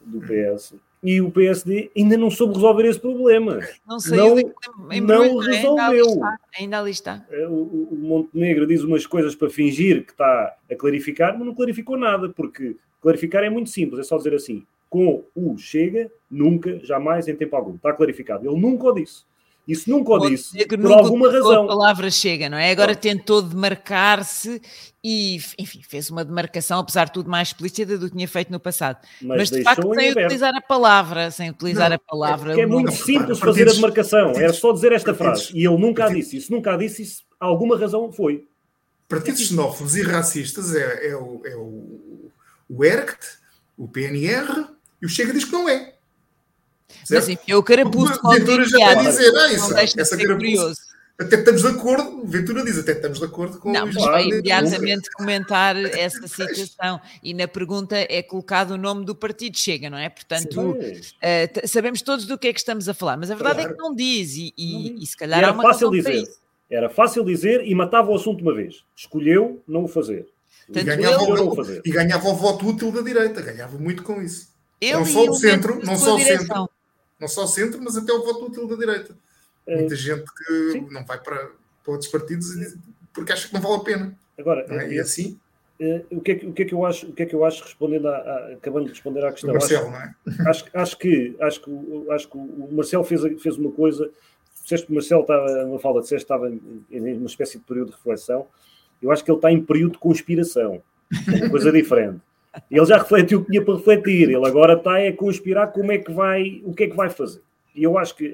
[0.00, 3.60] do PS, e o PSD ainda não soube resolver esse problema.
[3.86, 4.36] Não saiu
[5.02, 6.06] não, não resolveu.
[6.58, 7.26] Ainda ali está.
[7.30, 11.54] É, o, o Montenegro diz umas coisas para fingir que está a clarificar, mas não
[11.54, 16.78] clarificou nada, porque clarificar é muito simples, é só dizer assim, com o Chega, nunca,
[16.84, 17.74] jamais, em tempo algum.
[17.74, 18.48] Está clarificado.
[18.48, 19.24] Ele nunca o disse.
[19.66, 21.64] Isso nunca o disse, por nunca alguma razão.
[21.64, 22.70] A palavra chega, não é?
[22.70, 24.60] Agora tentou demarcar-se
[25.02, 28.60] e, enfim, fez uma demarcação, apesar de tudo, mais explícita do que tinha feito no
[28.60, 28.98] passado.
[29.22, 32.58] Mas, Mas de facto, sem utilizar a palavra, sem utilizar não, a palavra.
[32.58, 35.50] É, é muito simples fazer a demarcação, era só dizer esta frase.
[35.54, 36.36] E ele nunca a disse.
[36.36, 38.46] Isso nunca a disse, isso, alguma razão foi.
[39.08, 42.30] Partidos xenófobos e racistas é, é, o, é o,
[42.68, 43.26] o ERCT,
[43.78, 44.66] o PNR
[45.00, 45.94] e o Chega diz que não é.
[47.04, 47.20] Certo?
[47.20, 51.62] Mas enfim, o carapuço Ventura já está a dizer, ah, isso, essa carapuço, até estamos
[51.62, 56.26] de acordo, Ventura diz, até estamos de acordo com Não, mas vai imediatamente comentar essa
[56.26, 60.08] situação e na pergunta é colocado o nome do partido Chega, não é?
[60.08, 63.70] Portanto, uh, sabemos todos do que é que estamos a falar, mas a verdade claro.
[63.70, 66.24] é que não diz e, e, e se calhar e era fácil dizer.
[66.68, 68.82] Era fácil dizer e matava o assunto uma vez.
[68.96, 70.26] Escolheu não o fazer.
[70.68, 71.82] E ganhava, o, fazer.
[71.84, 74.53] e ganhava o voto útil da direita, ganhava muito com isso.
[74.80, 76.70] Ele não só o centro, não só o centro,
[77.20, 79.16] não só o centro, mas até o voto útil da direita.
[79.66, 79.76] É.
[79.76, 80.88] Muita gente que Sim.
[80.90, 81.50] não vai para,
[81.82, 82.48] para outros partidos
[83.14, 84.18] porque acha que não vale a pena.
[84.38, 84.92] Agora, é?
[84.92, 85.38] e assim.
[85.80, 87.34] É, o que, é que, o, que é que eu acho, o que é que
[87.34, 90.48] eu acho, respondendo a, a acabando de responder à questão, Marcelo, acho, é?
[90.48, 94.08] acho, acho, que, acho, que, acho que o Marcelo fez, fez uma coisa,
[94.62, 97.64] disseste que o Marcelo estava, uma fala, disseste que estava em, em uma espécie de
[97.64, 98.46] período de reflexão,
[99.02, 100.80] eu acho que ele está em período de conspiração,
[101.26, 102.20] é uma coisa diferente.
[102.70, 105.98] Ele já refletiu o que tinha para refletir, ele agora está a conspirar como é
[105.98, 107.42] que vai, o que é que vai fazer.
[107.74, 108.24] E eu acho que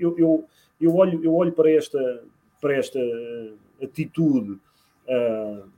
[0.00, 0.44] eu, eu,
[0.80, 2.22] eu, olho, eu olho para esta,
[2.60, 2.98] para esta
[3.82, 4.58] atitude,
[5.08, 5.68] uh,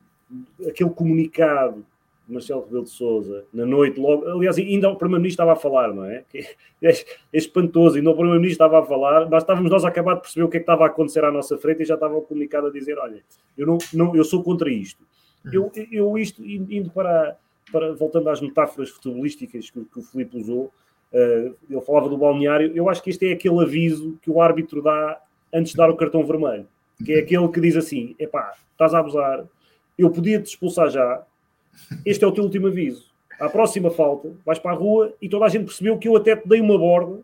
[0.66, 1.84] aquele comunicado
[2.26, 5.92] de Marcelo Rebelo de Souza, na noite, logo, aliás, ainda o Primeiro-Ministro estava a falar,
[5.92, 6.24] não é?
[6.80, 6.96] É, é
[7.32, 10.48] espantoso, ainda o Primeiro-Ministro estava a falar, nós estávamos nós a acabar de perceber o
[10.48, 12.70] que é que estava a acontecer à nossa frente e já estava o comunicado a
[12.70, 13.20] dizer, olha,
[13.56, 15.02] eu, não, não, eu sou contra isto.
[15.52, 17.36] Eu, eu isto, indo para
[17.70, 20.72] para, voltando às metáforas futebolísticas que, que o Filipe usou,
[21.12, 24.82] uh, ele falava do balneário, eu acho que este é aquele aviso que o árbitro
[24.82, 25.20] dá
[25.52, 26.66] antes de dar o cartão vermelho,
[27.04, 29.44] que é aquele que diz assim, epá, estás a abusar,
[29.96, 31.24] eu podia te expulsar já,
[32.04, 33.08] este é o teu último aviso.
[33.38, 36.34] À próxima falta, vais para a rua e toda a gente percebeu que eu até
[36.34, 37.20] te dei uma borda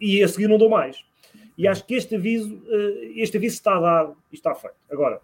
[0.00, 1.04] e a seguir não dou mais.
[1.56, 4.76] E acho que este aviso, uh, este aviso está dado e está feito.
[4.90, 5.20] Agora,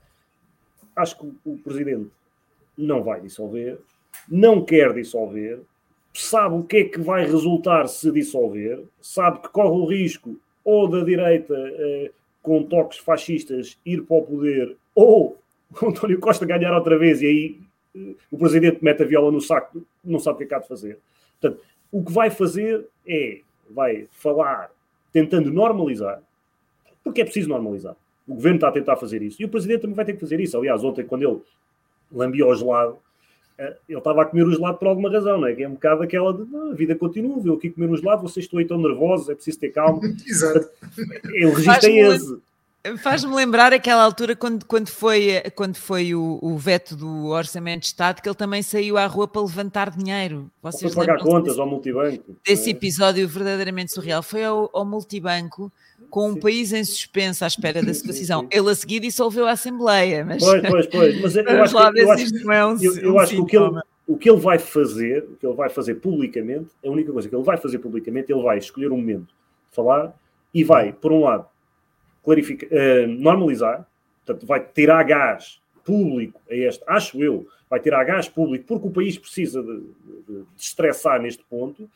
[0.94, 2.10] acho que o Presidente
[2.76, 3.78] não vai dissolver,
[4.28, 5.60] não quer dissolver,
[6.12, 10.88] sabe o que é que vai resultar se dissolver, sabe que corre o risco ou
[10.88, 12.10] da direita eh,
[12.42, 15.38] com toques fascistas ir para o poder ou
[15.82, 17.60] António Costa ganhar outra vez e aí
[17.96, 20.58] eh, o presidente mete a viola no saco, não sabe o que é que há
[20.58, 20.98] de fazer.
[21.40, 24.70] Portanto, o que vai fazer é, vai falar
[25.12, 26.22] tentando normalizar,
[27.02, 27.96] porque é preciso normalizar.
[28.26, 30.38] O governo está a tentar fazer isso e o presidente também vai ter que fazer
[30.38, 30.56] isso.
[30.56, 31.40] Aliás, ontem, quando ele
[32.12, 32.98] lambia o gelado,
[33.88, 35.54] ele estava a comer o gelado por alguma razão, não é?
[35.54, 38.46] Que é um bocado aquela de a vida continua, eu aqui comer um gelado, vocês
[38.46, 40.00] estão aí tão nervosos, é preciso ter calma.
[40.26, 40.68] Exato.
[40.98, 42.38] O registro é esse.
[43.02, 47.88] Faz-me lembrar aquela altura quando, quando foi, quando foi o, o, veto do Orçamento de
[47.88, 50.50] Estado, que ele também saiu à rua para levantar dinheiro.
[50.62, 52.36] Vocês para pagar contas desse, ao multibanco.
[52.42, 52.72] Desse é?
[52.72, 54.22] episódio verdadeiramente surreal.
[54.22, 55.70] Foi ao, ao multibanco
[56.10, 58.46] com um país em suspenso à espera da decisão.
[58.50, 60.24] Ele a seguir dissolveu a Assembleia.
[60.24, 60.42] Mas...
[60.42, 61.20] Pois, pois, pois.
[61.20, 63.56] Mas eu acho, que, eu acho, é um, eu, eu um acho que o que,
[63.56, 67.28] ele, o que ele vai fazer, o que ele vai fazer publicamente, a única coisa
[67.28, 70.12] que ele vai fazer publicamente, ele vai escolher um momento de falar
[70.52, 71.46] e vai, por um lado,
[72.24, 73.86] clarificar, uh, normalizar,
[74.24, 78.90] portanto, vai tirar gás público a este, acho eu, vai tirar gás público porque o
[78.90, 81.88] país precisa de, de, de estressar neste ponto,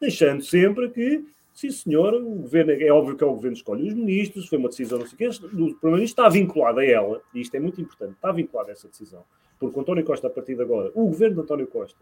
[0.00, 1.24] deixando sempre que
[1.58, 4.58] Sim, senhor, o governo, é óbvio que é o governo que escolhe os ministros, foi
[4.58, 7.58] uma decisão, não sei o quê, o Primeiro-Ministro está vinculado a ela, e isto é
[7.58, 9.24] muito importante, está vinculado a essa decisão,
[9.58, 11.98] porque António Costa, a partir de agora, o governo de António Costa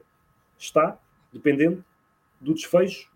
[0.59, 0.99] está
[1.33, 1.83] dependente
[2.39, 3.11] do desfecho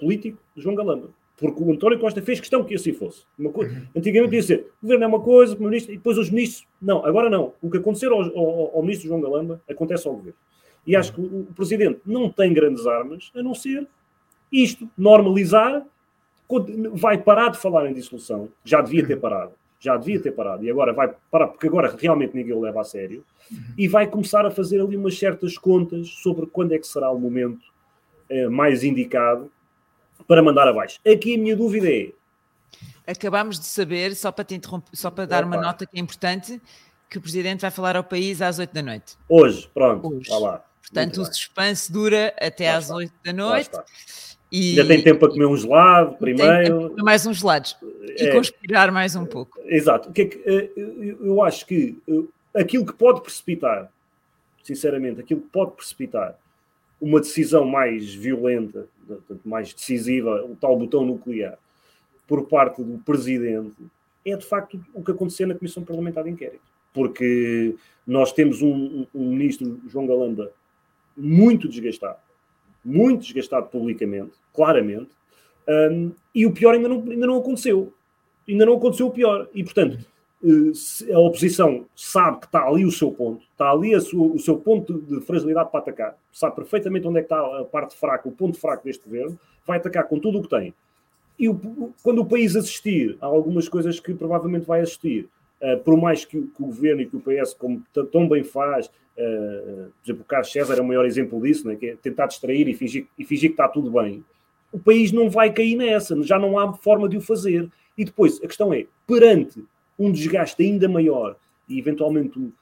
[0.00, 1.10] político de João Galamba.
[1.36, 3.24] Porque o António Costa fez questão que assim fosse.
[3.52, 3.86] Coisa, uhum.
[3.94, 6.66] antigamente ia ser, o governo é uma coisa, o ministro, e depois os ministros.
[6.82, 7.52] Não, agora não.
[7.62, 10.38] O que acontecer ao, ao, ao ministro João Galamba acontece ao governo.
[10.84, 13.86] E acho que o, o presidente não tem grandes armas a não ser
[14.50, 15.82] isto, normalizar,
[16.92, 18.48] vai parar de falar em dissolução.
[18.64, 19.52] Já devia ter parado.
[19.80, 20.64] Já devia ter parado.
[20.64, 23.24] E agora vai parar, porque agora realmente ninguém o leva a sério.
[23.76, 27.18] E vai começar a fazer ali umas certas contas sobre quando é que será o
[27.18, 27.60] momento
[28.28, 29.50] eh, mais indicado
[30.26, 30.98] para mandar abaixo.
[31.06, 32.12] Aqui a minha dúvida é.
[33.06, 35.56] Acabámos de saber, só para te interromper, só para dar Opa.
[35.56, 36.60] uma nota que é importante,
[37.08, 39.16] que o Presidente vai falar ao país às 8 da noite.
[39.28, 40.30] Hoje, pronto, Hoje.
[40.30, 40.62] lá.
[40.82, 43.70] Portanto, o suspense dura até às 8 da noite.
[44.50, 46.94] E, Ainda tem tempo para comer um gelado primeiro.
[46.98, 47.76] mais uns gelados
[48.18, 49.60] e é, conspirar mais um pouco.
[49.64, 50.08] Exato.
[50.08, 50.70] O que é que, eh,
[51.20, 53.92] eu acho que eh, aquilo que pode precipitar,
[54.62, 56.38] sinceramente, aquilo que pode precipitar
[57.00, 58.86] uma decisão mais violenta,
[59.44, 61.58] mais decisiva, o tal botão nuclear,
[62.26, 63.74] por parte do Presidente
[64.24, 66.60] é de facto o que aconteceu na Comissão Parlamentar de Inquérito.
[66.92, 70.50] Porque nós temos um, um ministro, João Galamba,
[71.16, 72.18] muito desgastado,
[72.84, 75.10] muito desgastado publicamente, claramente,
[75.68, 77.92] um, e o pior ainda não, ainda não aconteceu.
[78.48, 79.48] Ainda não aconteceu o pior.
[79.54, 79.98] E, portanto,
[80.42, 84.56] eh, a oposição sabe que está ali o seu ponto, está ali sua, o seu
[84.56, 88.32] ponto de fragilidade para atacar, sabe perfeitamente onde é que está a parte fraca, o
[88.32, 90.72] ponto fraco deste governo, vai atacar com tudo o que tem.
[91.38, 95.28] E o, quando o país assistir a algumas coisas que provavelmente vai assistir,
[95.60, 98.90] uh, por mais que, que, o governo e que o PS, como tão bem faz,
[99.18, 102.26] uh, por exemplo, o Carlos César é o maior exemplo disso, né, que é tentar
[102.26, 104.24] distrair e fingir, e fingir que está tudo bem
[104.72, 107.68] o país não vai cair nessa, já não há forma de o fazer.
[107.96, 109.64] E depois, a questão é, perante
[109.98, 111.36] um desgaste ainda maior
[111.68, 112.52] e eventualmente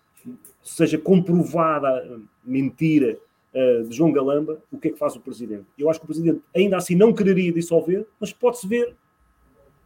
[0.63, 3.19] seja comprovada mentira
[3.55, 5.65] uh, de João Galamba, o que é que faz o Presidente?
[5.79, 8.95] Eu acho que o Presidente ainda assim não quereria dissolver, mas pode-se ver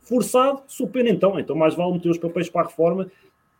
[0.03, 3.11] forçado, sou pena então, então mais vale meter os papéis para a reforma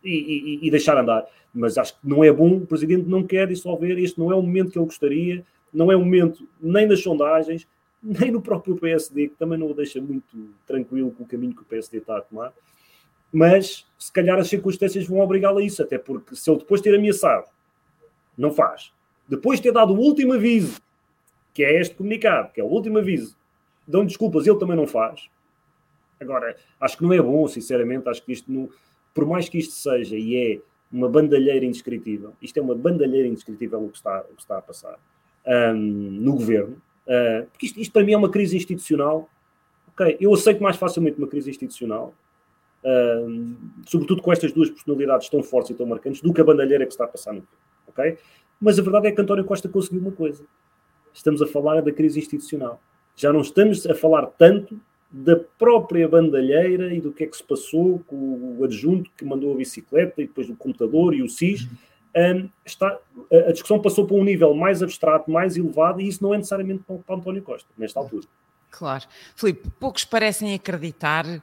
[0.03, 1.25] e, e, e, deixar andar.
[1.53, 4.41] Mas acho que não é bom, o Presidente não quer dissolver, este não é o
[4.41, 7.67] momento que ele gostaria, não é o momento nem das sondagens,
[8.01, 11.61] nem no próprio PSD, que também não o deixa muito tranquilo com o caminho que
[11.61, 12.53] o PSD está a tomar.
[13.31, 16.95] Mas se calhar as circunstâncias vão obrigá-lo a isso, até porque se ele depois ter
[16.95, 17.45] ameaçado,
[18.37, 18.91] não faz.
[19.27, 20.81] Depois de ter dado o último aviso,
[21.53, 23.37] que é este comunicado, que é o último aviso,
[23.87, 25.29] dão desculpas, ele também não faz.
[26.19, 28.69] Agora, acho que não é bom, sinceramente, acho que isto não,
[29.13, 30.59] por mais que isto seja e é
[30.91, 34.61] uma bandalheira indescritível, isto é uma bandalheira indescritível o que está, o que está a
[34.61, 34.97] passar
[35.45, 39.29] um, no governo, Uh, porque isto, isto, para mim é uma crise institucional.
[39.89, 42.13] Ok, eu aceito mais facilmente uma crise institucional,
[42.83, 46.85] uh, sobretudo com estas duas personalidades tão fortes e tão marcantes, do que a bandalheira
[46.85, 47.43] que está a passar no
[47.87, 48.17] Ok?
[48.59, 50.45] Mas a verdade é que António Costa conseguiu uma coisa.
[51.13, 52.79] Estamos a falar da crise institucional.
[53.15, 54.79] Já não estamos a falar tanto
[55.11, 59.53] da própria bandalheira e do que é que se passou com o adjunto que mandou
[59.53, 61.63] a bicicleta e depois o computador e o SIS.
[61.63, 62.97] Uhum um, está,
[63.31, 66.83] a discussão passou para um nível mais abstrato, mais elevado, e isso não é necessariamente
[66.85, 68.27] para, para António Costa, nesta altura.
[68.69, 69.05] Claro.
[69.35, 71.41] Filipe, poucos parecem acreditar uh,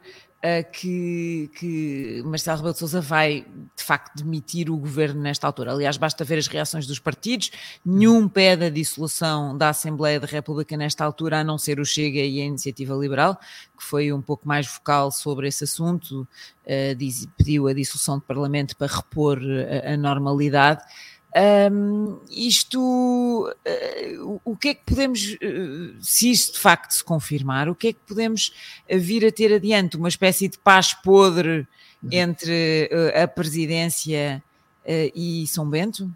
[0.72, 3.44] que, que Marcelo Rebelo de Sousa vai,
[3.76, 5.72] de facto, demitir o governo nesta altura.
[5.72, 7.50] Aliás, basta ver as reações dos partidos.
[7.84, 12.20] Nenhum pede a dissolução da Assembleia da República nesta altura, a não ser o Chega
[12.20, 13.36] e a Iniciativa Liberal,
[13.76, 18.22] que foi um pouco mais vocal sobre esse assunto, uh, diz, pediu a dissolução do
[18.24, 20.82] Parlamento para repor a, a normalidade.
[21.38, 27.68] Um, isto, uh, o que é que podemos, uh, se isto de facto se confirmar,
[27.68, 28.52] o que é que podemos
[28.90, 29.96] vir a ter adiante?
[29.96, 31.66] Uma espécie de paz podre
[32.02, 32.08] uhum.
[32.10, 34.42] entre uh, a presidência
[35.14, 36.10] e São Bento?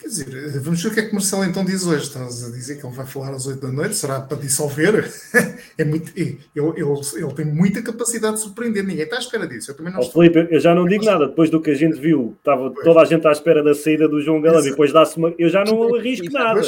[0.00, 2.04] Quer dizer, vamos ver o que é que Marcelo então diz hoje.
[2.04, 5.12] Estás a dizer que ele vai falar às 8 da noite, será para dissolver?
[5.76, 6.72] é muito, ele, ele,
[7.16, 9.70] ele, tem muita capacidade de surpreender, ninguém está à espera disso.
[9.70, 12.00] Eu também não oh, Felipe, eu já não digo nada, depois do que a gente
[12.00, 12.82] viu, estava pois.
[12.82, 15.34] toda a gente à espera da saída do João Galamba e depois dá-se uma.
[15.38, 16.62] Eu já não arrisco nada.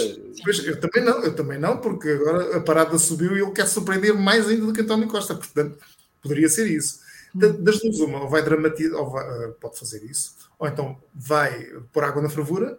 [0.45, 3.67] Pois, eu também não, eu também não, porque agora a parada subiu e ele quer
[3.67, 5.79] surpreender mais ainda do que António Costa, portanto,
[6.21, 7.01] poderia ser isso.
[7.35, 11.67] Das duas, uma, ou vai dramatizar, ou vai, uh, pode fazer isso, ou então vai
[11.91, 12.79] pôr água na fervura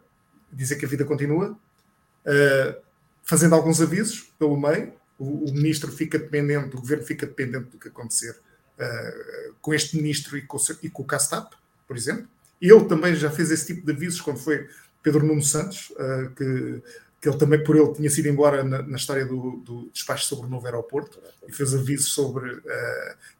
[0.54, 2.82] dizer que a vida continua, uh,
[3.24, 4.94] fazendo alguns avisos pelo meio.
[5.18, 9.96] O, o, ministro fica dependente, o governo fica dependente do que acontecer uh, com este
[9.96, 11.54] ministro e com, e com o CASTAP,
[11.88, 12.28] por exemplo.
[12.62, 14.68] Ele também já fez esse tipo de avisos quando foi
[15.02, 16.82] Pedro Nuno Santos, uh, que,
[17.22, 20.48] que ele também, por ele, tinha sido embora na, na história do, do, despacho sobre
[20.48, 22.62] o novo aeroporto e fez avisos sobre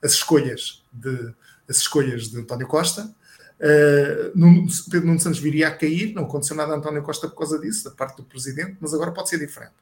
[0.02, 1.34] as escolhas de
[1.68, 3.14] as escolhas de António Costa.
[3.60, 7.60] Uh, Pedro Nuno Santos viria a cair, não aconteceu nada a António Costa por causa
[7.60, 9.74] disso, da parte do presidente, mas agora pode ser diferente.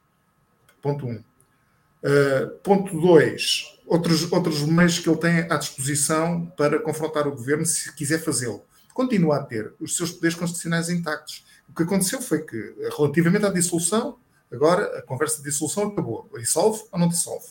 [0.80, 1.10] Ponto 1.
[1.10, 1.14] Um.
[1.14, 3.80] Uh, ponto 2.
[3.86, 8.64] Outros, outros meios que ele tem à disposição para confrontar o governo, se quiser fazê-lo.
[8.94, 11.44] Continua a ter os seus poderes constitucionais intactos.
[11.68, 14.18] O que aconteceu foi que, relativamente à dissolução,
[14.52, 16.28] agora a conversa de dissolução acabou.
[16.38, 17.46] Dissolve ou não dissolve?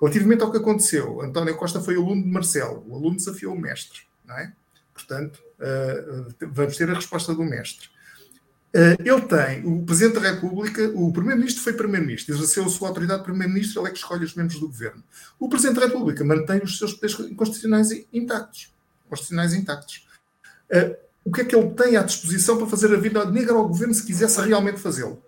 [0.00, 4.00] Relativamente ao que aconteceu, António Costa foi aluno de Marcelo, o aluno desafiou o mestre,
[4.24, 4.52] não é?
[5.06, 7.88] Portanto, uh, vamos ter a resposta do mestre.
[8.74, 13.20] Uh, ele tem, o Presidente da República, o Primeiro-Ministro foi Primeiro-Ministro, exerceu a sua autoridade
[13.20, 15.04] de Primeiro-Ministro, ele é que escolhe os membros do Governo.
[15.38, 18.72] O Presidente da República mantém os seus poderes constitucionais intactos.
[19.08, 20.06] Constitucionais intactos.
[20.70, 23.68] Uh, o que é que ele tem à disposição para fazer a vida negra ao
[23.68, 25.22] Governo se quisesse realmente fazê-lo?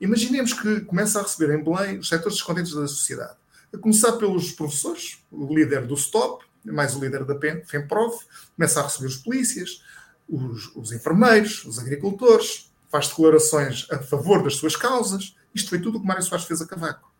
[0.00, 3.36] Imaginemos que começa a receber em Belém os setores descontentes da sociedade.
[3.72, 8.24] A começar pelos professores, o líder do STOP, mais o líder da FEMPROV,
[8.56, 9.82] começa a receber os polícias,
[10.28, 15.36] os, os enfermeiros, os agricultores, faz declarações a favor das suas causas.
[15.54, 17.10] Isto foi tudo o que Mário Soares fez a Cavaco.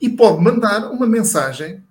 [0.00, 1.82] E pode mandar uma mensagem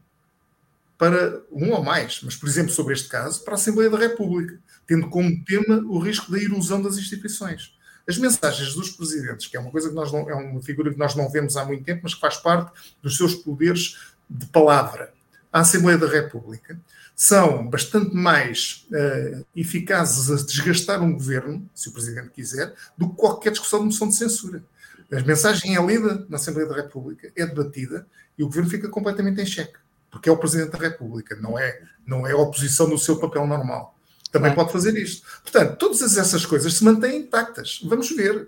[0.97, 4.59] para um ou mais, mas por exemplo, sobre este caso, para a Assembleia da República,
[4.85, 7.73] tendo como tema o risco da erosão das instituições.
[8.07, 10.99] As mensagens dos presidentes, que é uma coisa que nós não, é uma figura que
[10.99, 12.71] nós não vemos há muito tempo, mas que faz parte
[13.01, 13.97] dos seus poderes
[14.29, 15.13] de palavra,
[15.51, 16.79] à Assembleia da República,
[17.15, 23.15] são bastante mais uh, eficazes a desgastar um governo, se o presidente quiser, do que
[23.15, 24.63] qualquer discussão de moção de censura.
[25.11, 29.41] A mensagem é lida na Assembleia da República, é debatida e o governo fica completamente
[29.41, 29.77] em xeque,
[30.09, 33.45] porque é o presidente da República, não é, não é a oposição no seu papel
[33.45, 33.95] normal.
[34.31, 35.27] Também pode fazer isto.
[35.43, 37.81] Portanto, todas essas coisas se mantêm intactas.
[37.83, 38.47] Vamos ver.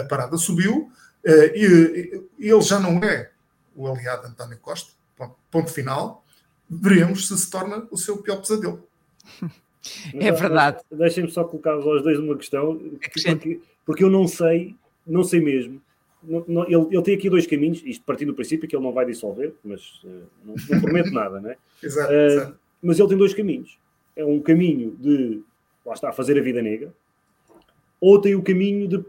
[0.00, 0.92] A parada subiu
[1.24, 1.52] eh,
[2.38, 3.32] e ele já não é
[3.74, 4.92] o aliado de António Costa.
[5.50, 6.23] Ponto final.
[6.68, 8.86] Veremos se se torna o seu pior pesadelo.
[10.14, 10.82] É verdade.
[10.90, 14.74] Deixem-me só colocar aos dois uma questão, porque, porque eu não sei,
[15.06, 15.80] não sei mesmo.
[16.22, 18.92] Não, não, ele, ele, tem aqui dois caminhos, isto partindo do princípio que ele não
[18.92, 21.56] vai dissolver, mas uh, não, não prometo nada, né?
[21.82, 22.58] exato, uh, exato.
[22.82, 23.78] Mas ele tem dois caminhos
[24.16, 25.42] é um caminho de,
[25.84, 26.94] lá está, fazer a vida negra,
[28.00, 29.04] ou tem o caminho de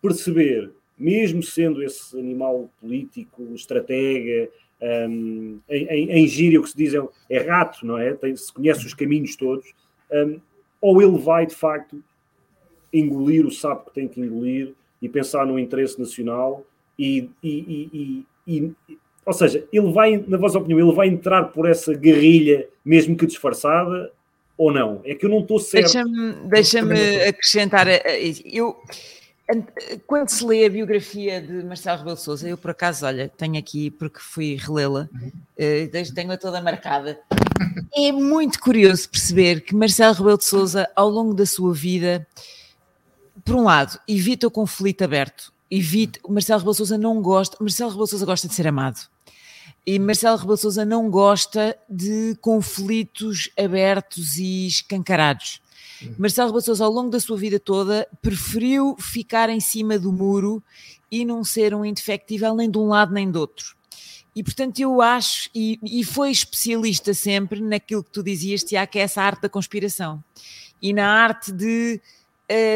[0.00, 4.50] perceber, mesmo sendo esse animal político, estratega,
[4.80, 7.00] um, em, em, gíria o que se diz é,
[7.30, 8.14] é rato, não é?
[8.14, 9.66] Tem, se conhece os caminhos todos,
[10.12, 10.40] um,
[10.80, 12.02] ou ele vai de facto
[12.92, 16.64] engolir o sapo que tem que engolir e pensar no interesse nacional
[16.98, 18.96] e, e, e, e
[19.28, 23.26] ou seja, ele vai, na vossa opinião, ele vai entrar por essa guerrilha, mesmo que
[23.26, 24.10] disfarçada,
[24.56, 25.02] ou não?
[25.04, 25.92] É que eu não estou certo.
[26.48, 27.86] Deixa-me deixa acrescentar.
[28.46, 28.74] Eu,
[30.06, 33.90] quando se lê a biografia de Marcelo Rebelo Souza, eu por acaso, olha, tenho aqui
[33.90, 35.08] porque fui relê-la.
[35.56, 37.18] Eh, tenho-a toda marcada.
[37.94, 42.26] É muito curioso perceber que Marcelo Rebelo de Souza, ao longo da sua vida,
[43.44, 46.20] por um lado, evita o conflito aberto, evita.
[46.28, 47.56] Marcelo Rebelo de Souza não gosta.
[47.58, 49.00] Marcelo Rebelo de Souza gosta de ser amado.
[49.86, 55.62] E Marcelo Rebelo Sousa não gosta de conflitos abertos e escancarados.
[56.02, 56.14] Uhum.
[56.18, 60.62] Marcelo Sousa, ao longo da sua vida toda, preferiu ficar em cima do muro
[61.10, 63.76] e não ser um indefectível nem de um lado nem do outro.
[64.34, 68.98] E portanto eu acho, e, e foi especialista sempre naquilo que tu dizias, Tiago, que
[68.98, 70.22] é essa arte da conspiração.
[70.80, 72.00] E na arte de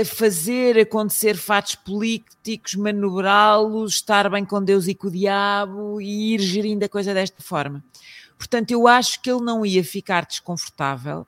[0.05, 6.41] fazer acontecer fatos políticos, manobrá-los, estar bem com Deus e com o diabo e ir
[6.41, 7.83] gerindo a coisa desta forma.
[8.37, 11.27] Portanto, eu acho que ele não ia ficar desconfortável,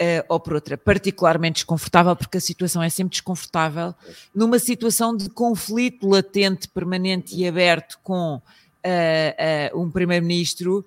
[0.00, 3.94] uh, ou por outra, particularmente desconfortável, porque a situação é sempre desconfortável,
[4.34, 10.84] numa situação de conflito latente, permanente e aberto com uh, uh, um primeiro-ministro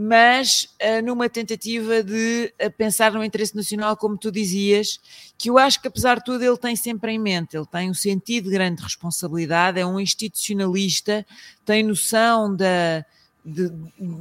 [0.00, 5.00] mas numa tentativa de pensar no interesse nacional, como tu dizias,
[5.36, 7.94] que eu acho que apesar de tudo ele tem sempre em mente, ele tem um
[7.94, 11.26] sentido de grande responsabilidade, é um institucionalista,
[11.64, 13.04] tem noção da,
[13.44, 13.72] de,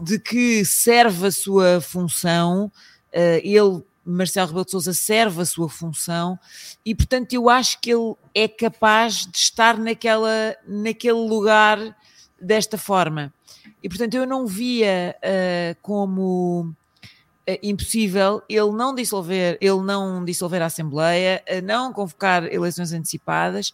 [0.02, 2.72] de que serve a sua função,
[3.44, 6.40] ele, Marcelo Rebelo de Sousa, serve a sua função,
[6.86, 11.96] e portanto eu acho que ele é capaz de estar naquela, naquele lugar
[12.42, 13.34] desta forma.
[13.84, 16.74] E portanto eu não via uh, como
[17.48, 23.74] uh, impossível ele não dissolver, ele não dissolver a Assembleia, uh, não convocar eleições antecipadas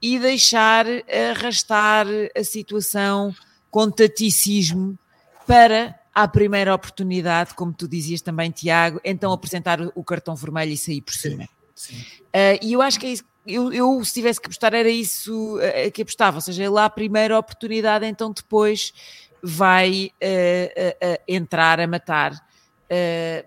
[0.00, 0.86] e deixar
[1.30, 2.06] arrastar
[2.36, 3.34] a situação
[3.70, 4.98] com taticismo
[5.46, 10.76] para à primeira oportunidade, como tu dizias também, Tiago, então apresentar o cartão vermelho e
[10.76, 11.48] sair por cima.
[11.74, 12.00] Sim, sim.
[12.34, 13.24] Uh, e eu acho que é isso.
[13.46, 16.90] Eu, eu, se tivesse que apostar, era isso uh, que apostava, ou seja, lá a
[16.90, 18.94] primeira oportunidade, então depois
[19.42, 22.32] vai uh, uh, entrar a matar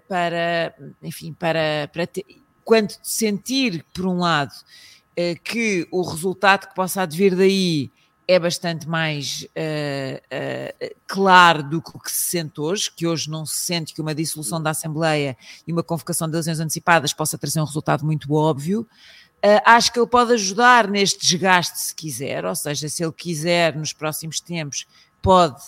[0.09, 2.25] para, enfim, para, para ter,
[2.65, 4.51] quando sentir, por um lado,
[5.41, 7.89] que o resultado que possa advir daí
[8.27, 9.47] é bastante mais
[11.07, 14.13] claro do que o que se sente hoje, que hoje não se sente que uma
[14.13, 18.87] dissolução da Assembleia e uma convocação de eleições antecipadas possa trazer um resultado muito óbvio.
[19.37, 23.75] Uh, acho que ele pode ajudar neste desgaste se quiser, ou seja, se ele quiser
[23.75, 24.85] nos próximos tempos,
[25.21, 25.61] pode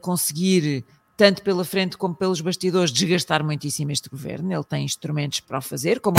[0.00, 0.84] conseguir,
[1.16, 4.52] tanto pela frente como pelos bastidores, desgastar muitíssimo este governo.
[4.52, 6.16] Ele tem instrumentos para o fazer, como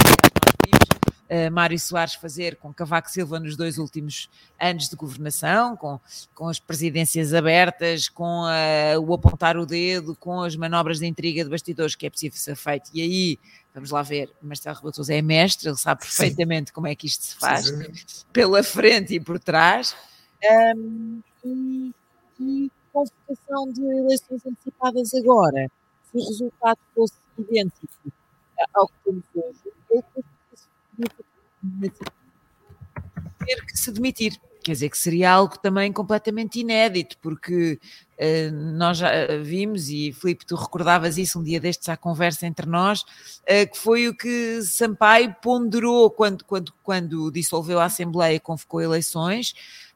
[1.30, 6.00] uh, Mário Soares fazer com Cavaco Silva nos dois últimos anos de governação, com,
[6.34, 11.44] com as presidências abertas, com uh, o apontar o dedo, com as manobras de intriga
[11.44, 12.90] de bastidores que é possível ser feito.
[12.94, 13.40] E aí,
[13.74, 16.74] vamos lá ver, Marcelo Rebelo Sousa é mestre, ele sabe perfeitamente Sim.
[16.74, 17.72] como é que isto se faz,
[18.32, 19.96] pela frente e por trás.
[20.76, 21.92] Um, e,
[22.40, 25.72] e convocação de eleições antecipadas agora,
[26.12, 27.88] se o resultado fosse idêntico
[28.74, 30.24] ao que temos hoje,
[33.46, 34.40] ter que se demitir.
[34.64, 37.78] Quer dizer que seria algo também completamente inédito, porque
[38.18, 39.12] uh, nós já
[39.44, 43.78] vimos, e Filipe, tu recordavas isso um dia destes à conversa entre nós, uh, que
[43.78, 49.93] foi o que Sampaio ponderou quando, quando, quando dissolveu a Assembleia e convocou eleições, eh,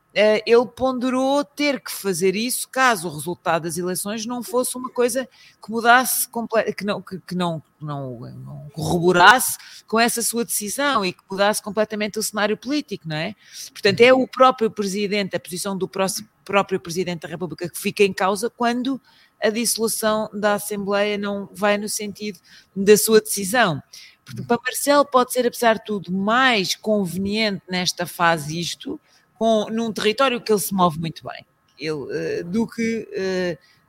[0.47, 5.29] ele ponderou ter que fazer isso caso o resultado das eleições não fosse uma coisa
[5.63, 6.27] que mudasse,
[6.75, 11.61] que não, que, que não, não, não, corroborasse com essa sua decisão e que mudasse
[11.61, 13.35] completamente o cenário político, não é?
[13.71, 18.11] Portanto, é o próprio Presidente, a posição do próprio Presidente da República que fica em
[18.11, 18.99] causa quando
[19.39, 22.39] a dissolução da Assembleia não vai no sentido
[22.75, 23.79] da sua decisão.
[24.25, 28.99] Porque para Marcelo pode ser, apesar de tudo, mais conveniente nesta fase isto,
[29.37, 31.45] com, num território que ele se move muito bem,
[31.79, 33.07] ele, uh, do que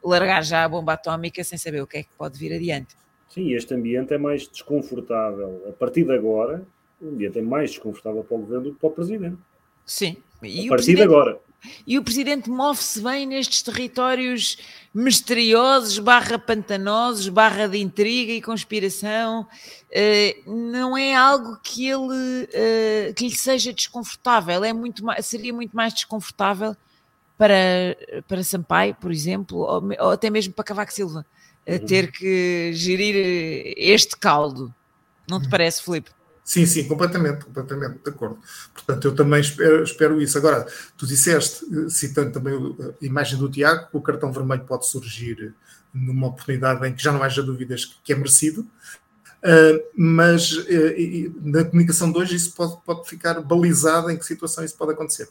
[0.02, 2.96] uh, largar já a bomba atómica sem saber o que é que pode vir adiante.
[3.28, 5.62] Sim, este ambiente é mais desconfortável.
[5.68, 6.66] A partir de agora,
[7.00, 9.38] o ambiente é mais desconfortável para o governo do que para o presidente.
[9.84, 10.16] Sim.
[10.42, 11.38] E a partir de agora.
[11.86, 14.58] E o presidente move-se bem nestes territórios
[14.94, 19.46] misteriosos, barra pantanosos, barra de intriga e conspiração.
[19.90, 24.62] Uh, não é algo que ele uh, que lhe seja desconfortável.
[24.64, 26.76] É muito mais, seria muito mais desconfortável
[27.36, 27.96] para,
[28.26, 31.26] para Sampaio, por exemplo, ou, ou até mesmo para Cavaco Silva,
[31.66, 34.74] uh, ter que gerir este caldo.
[35.28, 35.50] Não te uhum.
[35.50, 36.10] parece, Filipe?
[36.48, 38.38] Sim, sim, completamente, completamente, de acordo.
[38.72, 40.38] Portanto, eu também espero, espero isso.
[40.38, 45.54] Agora, tu disseste, eh, citando também a imagem do Tiago, o cartão vermelho pode surgir
[45.92, 51.64] numa oportunidade em que já não haja dúvidas que é merecido, uh, mas uh, na
[51.64, 55.28] comunicação de hoje isso pode, pode ficar balizado em que situação isso pode acontecer.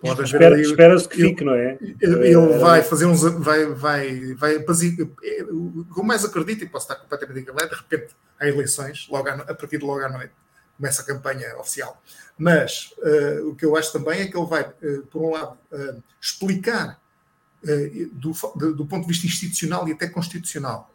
[0.00, 1.76] Pode Espera, Espera-se que fique, não é?
[2.00, 2.58] Ele é.
[2.58, 3.22] vai fazer uns.
[3.22, 8.14] Vai, vai, vai, o que eu mais acredito, e posso estar completamente enganado, de repente
[8.38, 10.32] há eleições, logo a partir de logo à noite,
[10.76, 12.00] começa a campanha oficial.
[12.38, 15.58] Mas uh, o que eu acho também é que ele vai, uh, por um lado,
[15.72, 17.00] uh, explicar
[18.12, 18.32] do,
[18.72, 20.94] do, ponto de vista institucional e até constitucional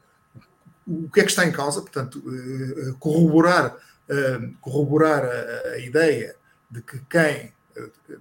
[0.87, 2.23] o que é que está em causa, portanto,
[2.99, 3.75] corroborar,
[4.61, 6.37] corroborar a, a ideia
[6.71, 7.53] de que quem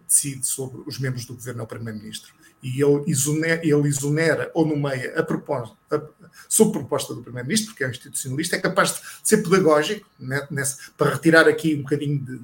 [0.06, 2.32] decide sobre os membros do governo é o Primeiro-Ministro.
[2.62, 6.00] E ele exonera, ele exonera ou nomeia a proposta, a,
[6.48, 10.90] sob proposta do Primeiro-Ministro, porque é um institucionalista, é capaz de ser pedagógico né, nesse,
[10.92, 12.40] para retirar aqui um bocadinho de,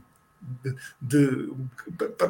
[0.63, 1.53] de, de,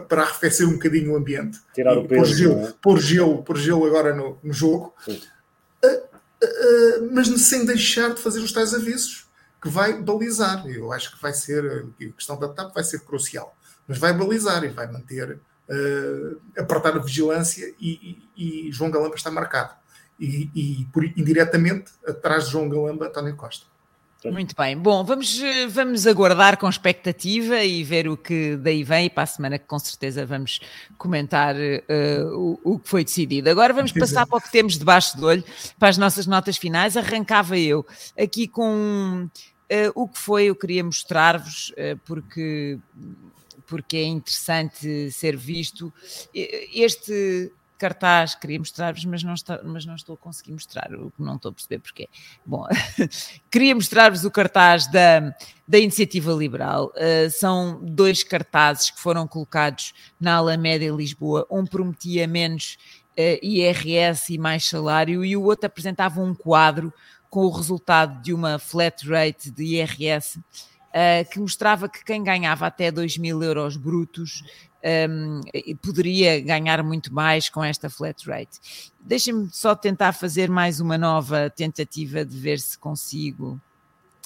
[0.06, 1.58] para arrefecer um bocadinho o ambiente.
[1.74, 2.20] Tirar o peso.
[2.20, 2.74] Pôr gelo, é?
[2.82, 4.94] pôr gelo, pôr gelo agora no, no jogo.
[5.06, 9.26] Uh, uh, uh, mas sem deixar de fazer os tais avisos
[9.62, 10.66] que vai balizar.
[10.68, 11.64] Eu acho que vai ser,
[12.00, 13.57] a questão da TAP vai ser crucial
[13.88, 19.16] mas vai balizar e vai manter, uh, apertar a vigilância e, e, e, João Galamba
[19.16, 19.74] está marcado.
[20.20, 23.66] E, e por, indiretamente, atrás de João Galamba, António Costa.
[24.24, 24.76] Muito bem.
[24.76, 29.26] Bom, vamos, vamos aguardar com expectativa e ver o que daí vem e para a
[29.26, 30.58] semana que com certeza vamos
[30.96, 33.48] comentar uh, o, o, que foi decidido.
[33.48, 35.44] Agora vamos passar para o que temos debaixo do olho,
[35.78, 36.96] para as nossas notas finais.
[36.96, 37.86] Arrancava eu
[38.18, 42.76] aqui com uh, o que foi, eu queria mostrar-vos, uh, porque
[43.68, 45.92] porque é interessante ser visto.
[46.34, 51.36] Este cartaz queria mostrar-vos, mas, não mas não estou a conseguir mostrar, o que não
[51.36, 52.08] estou a perceber porque.
[52.44, 52.66] Bom,
[53.50, 55.32] queria mostrar-vos o cartaz da,
[55.66, 56.92] da Iniciativa Liberal.
[56.96, 61.46] Uh, são dois cartazes que foram colocados na Alameda em Lisboa.
[61.48, 62.76] Um prometia menos
[63.16, 66.92] uh, IRS e mais salário, e o outro apresentava um quadro
[67.30, 70.40] com o resultado de uma flat rate de IRS
[70.88, 74.42] uh, que mostrava que quem ganhava até 2 mil euros brutos
[75.10, 75.40] um,
[75.82, 78.60] poderia ganhar muito mais com esta flat rate.
[79.00, 83.60] Deixem-me só tentar fazer mais uma nova tentativa de ver se consigo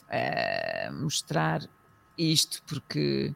[0.09, 1.63] uh, mostrar
[2.19, 3.35] isto, porque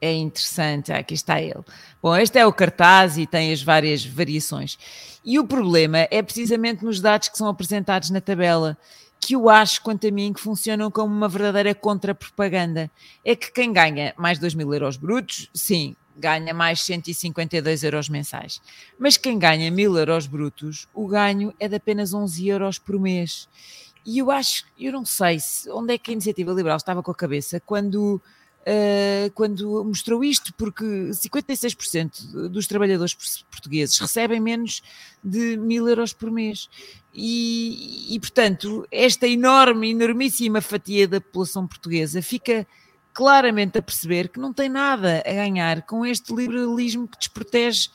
[0.00, 0.92] é interessante.
[0.92, 1.62] Ah, aqui está ele.
[2.02, 4.78] Bom, este é o cartaz e tem as várias variações.
[5.24, 8.76] E o problema é precisamente nos dados que são apresentados na tabela
[9.30, 12.90] que eu acho, quanto a mim, que funcionam como uma verdadeira contra-propaganda.
[13.24, 18.60] É que quem ganha mais 2 mil euros brutos, sim, ganha mais 152 euros mensais.
[18.98, 23.48] Mas quem ganha mil euros brutos, o ganho é de apenas 11 euros por mês.
[24.04, 27.12] E eu acho, eu não sei se, onde é que a Iniciativa Liberal estava com
[27.12, 28.20] a cabeça quando
[28.60, 33.14] uh, quando mostrou isto, porque 56% dos trabalhadores
[33.50, 34.82] portugueses recebem menos
[35.22, 36.68] de mil euros por mês.
[37.14, 42.66] E, e, portanto, esta enorme, enormíssima fatia da população portuguesa fica
[43.12, 47.90] claramente a perceber que não tem nada a ganhar com este liberalismo que desprotege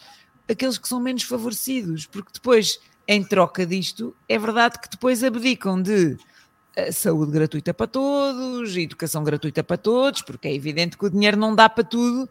[0.47, 5.81] aqueles que são menos favorecidos, porque depois, em troca disto, é verdade que depois abdicam
[5.81, 6.17] de
[6.91, 11.55] saúde gratuita para todos, educação gratuita para todos, porque é evidente que o dinheiro não
[11.55, 12.29] dá para tudo,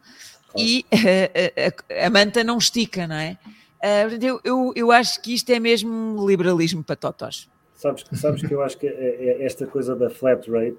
[0.56, 3.36] e a, a, a, manta não estica, não é?
[3.82, 7.48] Uh, eu, eu, eu acho que isto é mesmo liberalismo para totós.
[7.74, 8.86] Sabes, sabes que eu acho que
[9.40, 10.76] esta coisa da flat rate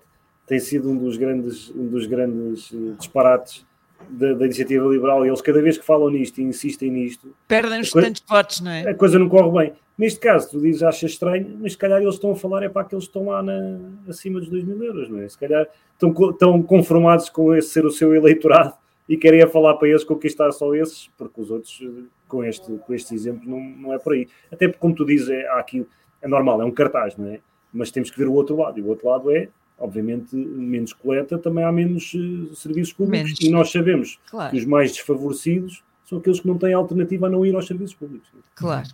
[0.48, 3.66] tem sido um dos grandes, um dos grandes eh, disparates
[4.10, 7.92] da, da, iniciativa liberal e eles cada vez que falam nisto e insistem nisto perdem-nos
[7.92, 8.90] tantos votos, não é?
[8.90, 9.74] A coisa não corre bem.
[9.98, 12.82] Neste caso, tu dizes, achas estranho, mas se calhar eles estão a falar é para
[12.82, 13.80] aqueles que estão lá na,
[14.10, 15.30] acima dos 2 mil euros, não é?
[15.30, 18.74] Se calhar estão, estão conformados com esse ser o seu eleitorado
[19.08, 21.82] e querem a falar para eles conquistar só esses, porque os outros,
[22.28, 24.28] com, este, com estes exemplos, não, não é por aí.
[24.52, 25.88] Até porque, como tu dizes, é, há aqui,
[26.22, 27.40] é normal, é um cartaz, não é?
[27.74, 31.38] Mas temos que ver o outro lado, e o outro lado é obviamente, menos coleta,
[31.38, 33.32] também há menos uh, serviços públicos.
[33.32, 33.42] Menos.
[33.42, 34.52] E nós sabemos claro.
[34.52, 37.94] que os mais desfavorecidos são aqueles que não têm alternativa a não ir aos serviços
[37.94, 38.30] públicos.
[38.56, 38.88] Claro.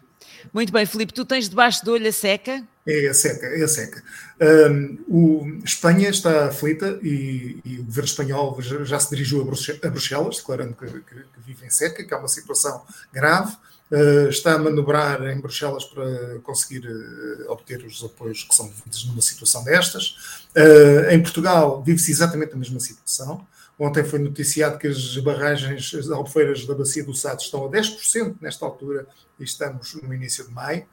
[0.54, 2.64] Muito bem, Filipe, tu tens debaixo do olho a seca?
[2.86, 4.04] É a seca, é a seca.
[4.42, 10.38] Um, o, Espanha está aflita e, e, o governo espanhol já, se dirigiu a, Bruxelas,
[10.38, 13.56] declarando que, que, que, vive em seca, que é uma situação grave.
[13.92, 19.06] Uh, está a manobrar em Bruxelas para conseguir uh, obter os apoios que são devidos
[19.06, 20.46] numa situação destas.
[20.56, 23.46] Uh, em Portugal vive-se exatamente a mesma situação.
[23.78, 28.36] Ontem foi noticiado que as barragens, as albufeiras da Bacia do Sado estão a 10%
[28.40, 29.06] nesta altura
[29.38, 30.86] e estamos no início de maio.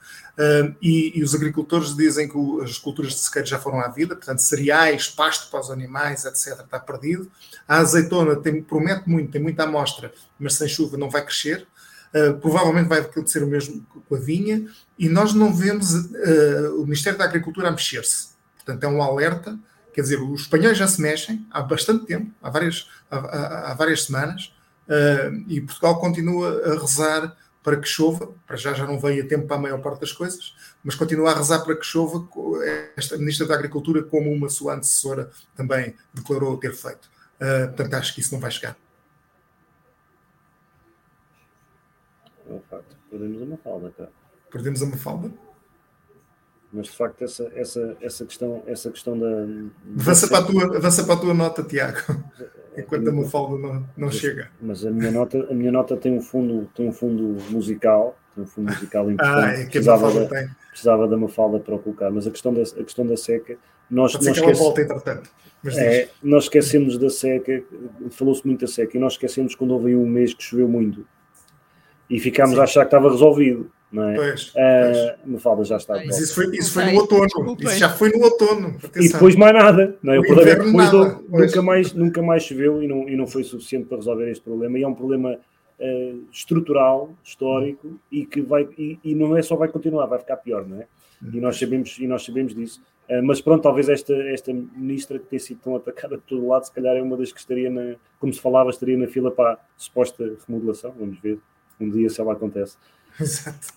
[0.80, 4.38] E, e, os agricultores dizem que as culturas de sequeiro já foram à vida, portanto,
[4.38, 7.30] cereais, pasto para os animais, etc., está perdido.
[7.66, 11.68] A azeitona tem, promete muito, tem muita amostra, mas sem chuva não vai crescer.
[12.14, 14.66] Uh, provavelmente vai acontecer o mesmo com a vinha,
[14.98, 18.28] e nós não vemos uh, o Ministério da Agricultura a mexer-se.
[18.56, 19.58] Portanto, é um alerta
[19.98, 24.04] Quer dizer, os espanhóis já se mexem há bastante tempo, há várias, há, há várias
[24.04, 24.54] semanas,
[24.86, 28.32] uh, e Portugal continua a rezar para que chova.
[28.46, 30.54] Para já já não veio a tempo para a maior parte das coisas,
[30.84, 32.28] mas continua a rezar para que chova.
[32.96, 37.10] Esta Ministra da Agricultura, como uma sua antecessora, também declarou ter feito.
[37.66, 38.76] Portanto, acho que isso não vai chegar.
[42.48, 42.96] É um facto.
[43.10, 44.10] Perdemos uma falda, cara.
[44.50, 45.30] Perdemos uma falda?
[46.72, 49.46] Mas de facto essa, essa, essa, questão, essa questão da.
[49.98, 51.98] Avança, para a tua, avança para a tua nota, Tiago,
[52.76, 54.50] enquanto a Mafalda não, não mas, chega.
[54.60, 58.44] Mas a minha nota, a minha nota tem, um fundo, tem um fundo musical, tem
[58.44, 59.44] um fundo musical importante.
[59.48, 60.48] ah, é que precisava, da, tem.
[60.70, 63.56] precisava da Mafalda para o colocar, mas a questão da, a questão da seca.
[63.90, 64.60] Nós, Pode nós que esquece...
[64.60, 65.30] volta entretanto.
[65.66, 67.64] É, nós esquecemos da seca,
[68.10, 71.06] falou-se muito da seca, e nós esquecemos quando houve um mês que choveu muito
[72.10, 72.60] e ficámos Sim.
[72.60, 74.14] a achar que estava resolvido não é?
[74.16, 75.94] Pois, uh, Mafalda já está.
[75.94, 77.56] Mas isso foi, isso foi no outono.
[77.58, 78.76] Isso já foi no outono.
[78.76, 79.02] Atenção.
[79.02, 79.96] E depois mais nada.
[80.02, 80.18] Não é?
[80.18, 83.26] O, problema é que depois nada, nunca, mais, nunca mais choveu e não, e não
[83.26, 84.78] foi suficiente para resolver este problema.
[84.78, 89.56] E é um problema uh, estrutural, histórico, e que vai e, e, não é só
[89.56, 90.86] vai continuar, vai ficar pior, não é?
[91.32, 92.82] E nós sabemos, e nós sabemos disso.
[93.08, 96.66] Uh, mas pronto, talvez esta, esta ministra que tem sido tão atacada de todo lado,
[96.66, 99.52] se calhar é uma das que estaria na, como se falava, estaria na fila para
[99.52, 100.92] a suposta remodelação.
[100.98, 101.38] Vamos ver
[101.80, 102.76] um dia se ela acontece.
[103.20, 103.68] Exato.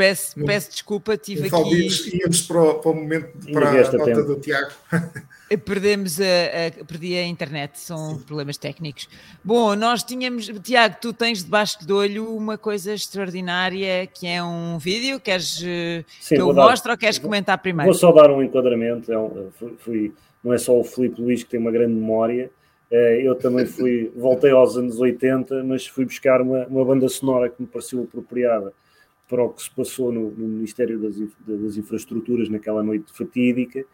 [0.00, 1.56] Peço, peço desculpa, tive aqui.
[1.56, 4.22] Íamos, íamos para, o, para o momento para a nota tempo.
[4.22, 4.70] do Tiago.
[5.64, 8.22] Perdemos a, a, perdi a internet, são Sim.
[8.22, 9.08] problemas técnicos.
[9.44, 14.78] Bom, nós tínhamos, Tiago, tu tens debaixo do olho uma coisa extraordinária que é um
[14.78, 15.18] vídeo.
[15.18, 17.90] Queres eh, Sim, que eu mostre ou queres comentar primeiro?
[17.90, 19.12] Vou só dar um enquadramento.
[19.12, 22.48] É um, fui, não é só o Filipe Luís que tem uma grande memória.
[22.90, 27.48] Eh, eu também fui, voltei aos anos 80, mas fui buscar uma, uma banda sonora
[27.48, 28.72] que me pareceu apropriada
[29.28, 31.16] para o que se passou no, no Ministério das,
[31.46, 33.84] das, Infraestruturas naquela noite fatídica,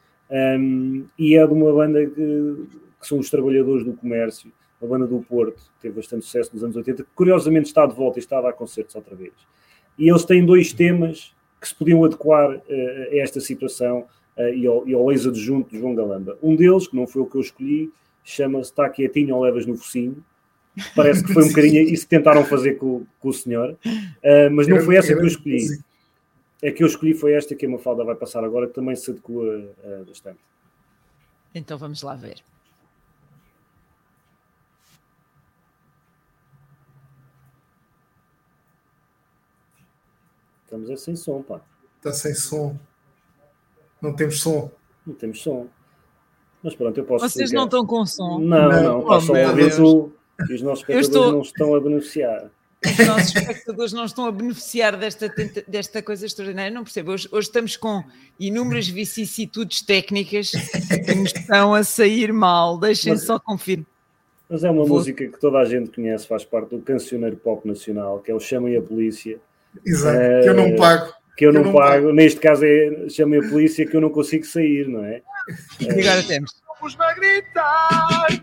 [0.58, 4.50] um, e é de uma banda que, que, são os Trabalhadores do Comércio,
[4.82, 7.94] a banda do Porto, que teve bastante sucesso nos anos 80, que curiosamente está de
[7.94, 9.32] volta e está a dar concertos outra vez.
[9.98, 12.62] E eles têm dois temas que se podiam adequar uh,
[13.12, 14.06] a esta situação
[14.38, 16.38] uh, e, ao, e ao ex-adjunto de João Galamba.
[16.42, 17.92] Um deles, que não foi o que eu escolhi,
[18.26, 20.22] chama-se Está Quietinho ou Levas no Focinho,
[20.94, 24.68] Parece que foi um bocadinho isso que tentaram fazer com, com o senhor, uh, mas
[24.68, 25.80] não foi essa que eu escolhi.
[26.62, 29.10] A que eu escolhi foi esta que a Mafalda vai passar agora, que também se
[29.10, 30.40] adequa uh, bastante.
[31.54, 32.42] Então vamos lá ver.
[40.64, 41.60] Estamos é sem som, pá.
[41.96, 42.76] Está sem som.
[44.02, 44.70] Não temos som.
[45.06, 45.68] Não temos som.
[46.62, 47.28] Mas pronto, eu posso.
[47.28, 47.58] Vocês explicar.
[47.58, 48.38] não estão com som.
[48.38, 49.06] Não, não, não.
[49.06, 51.32] Oh, só e os nossos espectadores estou...
[51.32, 52.50] não estão a beneficiar.
[52.84, 55.32] Os nossos espectadores não estão a beneficiar desta,
[55.66, 56.70] desta coisa extraordinária.
[56.70, 57.12] Não percebo.
[57.12, 58.04] Hoje, hoje estamos com
[58.38, 62.78] inúmeras vicissitudes técnicas que nos estão a sair mal.
[62.78, 63.86] Deixem só confirmar.
[64.48, 64.98] Mas é uma Vou...
[64.98, 68.38] música que toda a gente conhece, faz parte do cancioneiro pop nacional, que é o
[68.38, 69.38] Chamem a Polícia.
[69.84, 71.12] Exato, é, que eu não pago.
[71.36, 71.90] Que eu, não, eu não pago.
[71.90, 72.12] pago.
[72.12, 75.22] Neste caso é Chamem a Polícia que eu não consigo sair, não é?
[75.80, 76.50] E agora temos.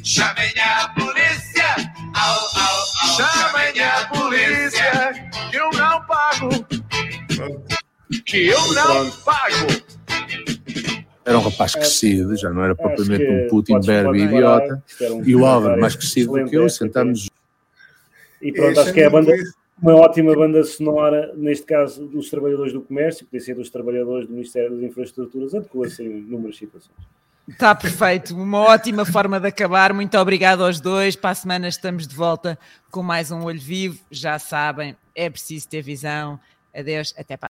[0.03, 1.75] Chamem a polícia.
[3.15, 5.13] Chamem a polícia.
[5.51, 6.49] Que eu não pago.
[8.25, 9.96] Que eu não pago.
[11.27, 14.81] Era um rapaz crescido, já não era propriamente um Putin berbe idiota.
[15.11, 17.29] Um e o Álvaro, mais crescido do que eu, sentamos.
[18.41, 19.33] E pronto, acho que é a banda,
[19.81, 24.33] uma ótima banda sonora, neste caso dos trabalhadores do comércio, podia ser dos trabalhadores do
[24.33, 26.95] Ministério das Infraestruturas, adequa-se em inúmeras situações.
[27.47, 29.93] Está perfeito, uma ótima forma de acabar.
[29.93, 31.15] Muito obrigado aos dois.
[31.15, 32.57] Para a semana estamos de volta
[32.89, 33.99] com mais um olho vivo.
[34.11, 36.39] Já sabem, é preciso ter visão.
[36.73, 37.49] Adeus, até para.